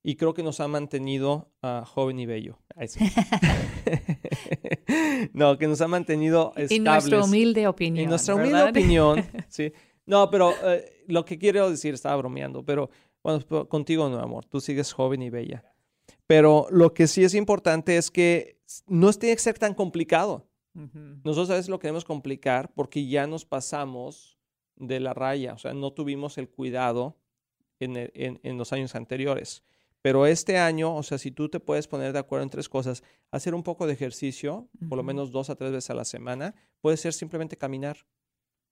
y 0.04 0.16
creo 0.16 0.34
que 0.34 0.44
nos 0.44 0.60
ha 0.60 0.68
mantenido 0.68 1.50
uh, 1.62 1.84
joven 1.86 2.20
y 2.20 2.26
bello. 2.26 2.60
no, 5.34 5.58
que 5.58 5.68
nos 5.68 5.82
ha 5.82 5.88
mantenido 5.88 6.54
estables. 6.56 6.72
En 6.72 6.84
nuestra 6.84 7.24
humilde 7.24 7.68
opinión. 7.68 8.04
En 8.04 8.10
nuestra 8.10 8.36
humilde 8.36 8.64
opinión, 8.64 9.26
sí. 9.50 9.72
No, 10.10 10.28
pero 10.32 10.56
eh, 10.64 11.04
lo 11.06 11.24
que 11.24 11.38
quiero 11.38 11.70
decir, 11.70 11.94
estaba 11.94 12.16
bromeando, 12.16 12.66
pero 12.66 12.90
bueno, 13.22 13.46
pues, 13.48 13.68
contigo 13.68 14.10
no, 14.10 14.20
amor, 14.20 14.44
tú 14.44 14.60
sigues 14.60 14.92
joven 14.92 15.22
y 15.22 15.30
bella. 15.30 15.64
Pero 16.26 16.66
lo 16.72 16.96
que 16.96 17.06
sí 17.06 17.24
es 17.24 17.36
importante 17.36 17.96
es 17.96 18.10
que 18.10 18.60
no 18.88 19.14
tiene 19.14 19.36
que 19.36 19.42
ser 19.44 19.60
tan 19.60 19.76
complicado. 19.76 20.48
Nosotros 21.24 21.52
a 21.52 21.56
veces 21.56 21.70
lo 21.70 21.78
queremos 21.78 22.06
complicar 22.06 22.72
porque 22.74 23.06
ya 23.08 23.28
nos 23.28 23.46
pasamos 23.46 24.40
de 24.78 25.00
la 25.00 25.14
raya, 25.14 25.54
o 25.54 25.58
sea, 25.60 25.74
no 25.74 25.92
tuvimos 25.92 26.40
el 26.40 26.50
cuidado 26.50 27.16
en, 27.80 28.10
en 28.16 28.58
los 28.58 28.74
años 28.74 28.96
anteriores. 28.96 29.62
Pero 30.02 30.26
este 30.26 30.58
año, 30.58 30.96
o 30.96 31.04
sea, 31.04 31.20
si 31.20 31.30
tú 31.30 31.50
te 31.50 31.60
puedes 31.60 31.88
poner 31.88 32.14
de 32.14 32.20
acuerdo 32.20 32.44
en 32.44 32.50
tres 32.50 32.68
cosas, 32.68 33.04
hacer 33.30 33.54
un 33.54 33.62
poco 33.62 33.86
de 33.86 33.94
ejercicio, 33.94 34.70
por 34.88 34.98
lo 34.98 35.04
menos 35.04 35.32
dos 35.32 35.52
a 35.52 35.56
tres 35.56 35.72
veces 35.72 35.90
a 35.92 35.94
la 35.94 36.06
semana, 36.06 36.56
puede 36.82 36.98
ser 36.98 37.14
simplemente 37.14 37.58
caminar, 37.58 37.98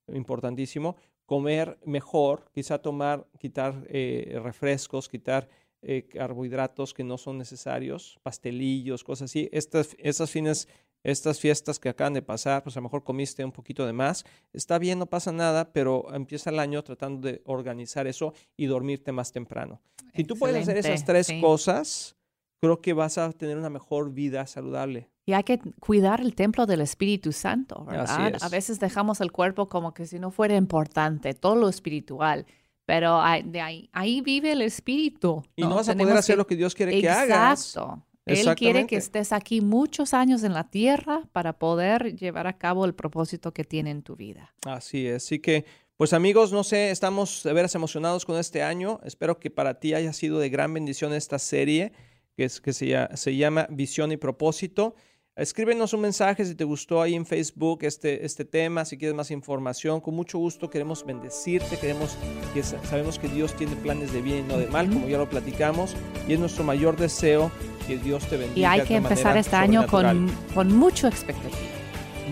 importantísimo, 0.08 0.96
comer 1.28 1.78
mejor, 1.84 2.50
quizá 2.54 2.78
tomar, 2.78 3.26
quitar 3.38 3.84
eh, 3.90 4.40
refrescos, 4.42 5.10
quitar 5.10 5.46
eh, 5.82 6.08
carbohidratos 6.08 6.94
que 6.94 7.04
no 7.04 7.18
son 7.18 7.36
necesarios, 7.36 8.18
pastelillos, 8.22 9.04
cosas 9.04 9.30
así. 9.30 9.46
Estas, 9.52 9.94
estas 9.98 10.30
fines 10.30 10.68
estas 11.04 11.38
fiestas 11.38 11.78
que 11.78 11.90
acaban 11.90 12.14
de 12.14 12.22
pasar, 12.22 12.62
pues 12.62 12.76
a 12.76 12.80
lo 12.80 12.84
mejor 12.84 13.04
comiste 13.04 13.44
un 13.44 13.52
poquito 13.52 13.86
de 13.86 13.92
más, 13.92 14.24
está 14.54 14.78
bien, 14.78 14.98
no 14.98 15.06
pasa 15.06 15.30
nada, 15.30 15.70
pero 15.70 16.12
empieza 16.14 16.48
el 16.48 16.58
año 16.58 16.82
tratando 16.82 17.28
de 17.28 17.42
organizar 17.44 18.06
eso 18.06 18.32
y 18.56 18.64
dormirte 18.66 19.12
más 19.12 19.30
temprano. 19.30 19.82
Si 20.14 20.24
tú 20.24 20.34
puedes 20.34 20.62
hacer 20.62 20.78
esas 20.78 21.04
tres 21.04 21.30
cosas, 21.42 22.16
creo 22.58 22.80
que 22.80 22.94
vas 22.94 23.18
a 23.18 23.30
tener 23.32 23.58
una 23.58 23.70
mejor 23.70 24.12
vida 24.12 24.46
saludable. 24.46 25.08
Y 25.28 25.34
hay 25.34 25.42
que 25.42 25.58
cuidar 25.78 26.22
el 26.22 26.34
templo 26.34 26.64
del 26.64 26.80
Espíritu 26.80 27.32
Santo, 27.32 27.84
¿verdad? 27.84 28.38
A 28.40 28.48
veces 28.48 28.80
dejamos 28.80 29.20
el 29.20 29.30
cuerpo 29.30 29.68
como 29.68 29.92
que 29.92 30.06
si 30.06 30.18
no 30.18 30.30
fuera 30.30 30.56
importante, 30.56 31.34
todo 31.34 31.54
lo 31.54 31.68
espiritual. 31.68 32.46
Pero 32.86 33.20
de 33.44 33.60
ahí, 33.60 33.90
ahí 33.92 34.22
vive 34.22 34.52
el 34.52 34.62
Espíritu. 34.62 35.44
Y 35.54 35.64
no, 35.64 35.74
vas 35.74 35.90
a 35.90 35.94
poder 35.94 36.16
hacer 36.16 36.38
lo 36.38 36.46
que 36.46 36.56
Dios 36.56 36.74
quiere 36.74 36.98
que 36.98 37.10
hagas. 37.10 37.76
Exacto. 37.76 38.02
Él 38.24 38.54
quiere 38.54 38.86
que 38.86 38.96
estés 38.96 39.32
aquí 39.32 39.60
muchos 39.60 40.14
años 40.14 40.44
en 40.44 40.54
la 40.54 40.64
tierra 40.64 41.20
para 41.32 41.58
poder 41.58 42.16
llevar 42.16 42.46
a 42.46 42.56
cabo 42.56 42.86
el 42.86 42.94
propósito 42.94 43.52
que 43.52 43.64
tiene 43.64 43.90
en 43.90 44.00
tu 44.00 44.16
vida. 44.16 44.54
Así 44.64 45.06
es. 45.06 45.26
Así 45.26 45.40
que, 45.40 45.66
pues 45.98 46.14
amigos, 46.14 46.52
no 46.52 46.64
sé, 46.64 46.90
estamos 46.90 47.42
de 47.42 47.52
veras 47.52 47.74
emocionados 47.74 48.24
con 48.24 48.38
este 48.38 48.62
año. 48.62 48.98
Espero 49.04 49.38
que 49.38 49.50
para 49.50 49.78
ti 49.78 49.92
haya 49.92 50.14
sido 50.14 50.38
de 50.38 50.48
gran 50.48 50.72
bendición 50.72 51.12
esta 51.12 51.38
serie 51.38 51.92
que, 52.34 52.44
es, 52.44 52.62
que 52.62 52.72
se, 52.72 52.96
se 53.14 53.36
llama 53.36 53.66
Visión 53.68 54.10
y 54.10 54.16
Propósito. 54.16 54.94
Escríbenos 55.38 55.92
un 55.92 56.00
mensaje 56.00 56.44
si 56.44 56.56
te 56.56 56.64
gustó 56.64 57.00
ahí 57.00 57.14
en 57.14 57.24
Facebook 57.24 57.78
este, 57.82 58.26
este 58.26 58.44
tema, 58.44 58.84
si 58.84 58.98
quieres 58.98 59.16
más 59.16 59.30
información. 59.30 60.00
Con 60.00 60.16
mucho 60.16 60.36
gusto 60.36 60.68
queremos 60.68 61.06
bendecirte, 61.06 61.78
queremos 61.78 62.16
que 62.52 62.64
sabemos 62.64 63.20
que 63.20 63.28
Dios 63.28 63.54
tiene 63.54 63.76
planes 63.76 64.12
de 64.12 64.20
bien 64.20 64.38
y 64.38 64.42
no 64.48 64.58
de 64.58 64.66
mal, 64.66 64.88
como 64.88 65.06
ya 65.06 65.16
lo 65.16 65.28
platicamos, 65.28 65.94
y 66.26 66.32
es 66.32 66.40
nuestro 66.40 66.64
mayor 66.64 66.96
deseo 66.96 67.52
que 67.86 67.98
Dios 67.98 68.26
te 68.26 68.36
bendiga. 68.36 68.58
Y 68.76 68.80
hay 68.80 68.84
que 68.84 68.96
empezar 68.96 69.36
este 69.36 69.54
año 69.54 69.86
con, 69.86 70.28
con 70.54 70.76
mucha 70.76 71.06
expectativa. 71.06 71.70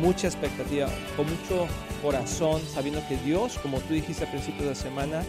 Mucha 0.01 0.27
expectativa, 0.27 0.89
con 1.17 1.27
mucho 1.31 1.69
corazón, 2.03 2.61
sabiendo 2.75 3.01
que 3.09 3.17
Dios, 3.19 3.57
como 3.59 3.79
tú 3.83 3.95
dijiste 3.95 4.25
al 4.25 4.33
principio 4.33 4.65
de 4.65 4.71
la 4.71 4.75
semana, 4.75 5.23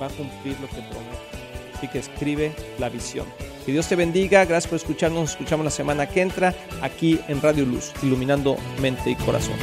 va 0.00 0.08
a 0.08 0.10
cumplir 0.10 0.60
lo 0.60 0.68
que 0.68 0.82
promete. 0.82 1.76
Así 1.78 1.88
que 1.88 1.98
escribe 1.98 2.52
la 2.78 2.90
visión. 2.90 3.24
Que 3.64 3.72
Dios 3.72 3.88
te 3.88 3.96
bendiga. 3.96 4.44
Gracias 4.44 4.68
por 4.68 4.76
escucharnos. 4.76 5.20
Nos 5.20 5.30
escuchamos 5.32 5.64
la 5.64 5.70
semana 5.70 6.08
que 6.08 6.20
entra 6.20 6.54
aquí 6.80 7.20
en 7.28 7.40
Radio 7.40 7.64
Luz, 7.64 7.92
iluminando 8.02 8.56
mente 8.80 9.10
y 9.10 9.14
corazón. 9.16 9.56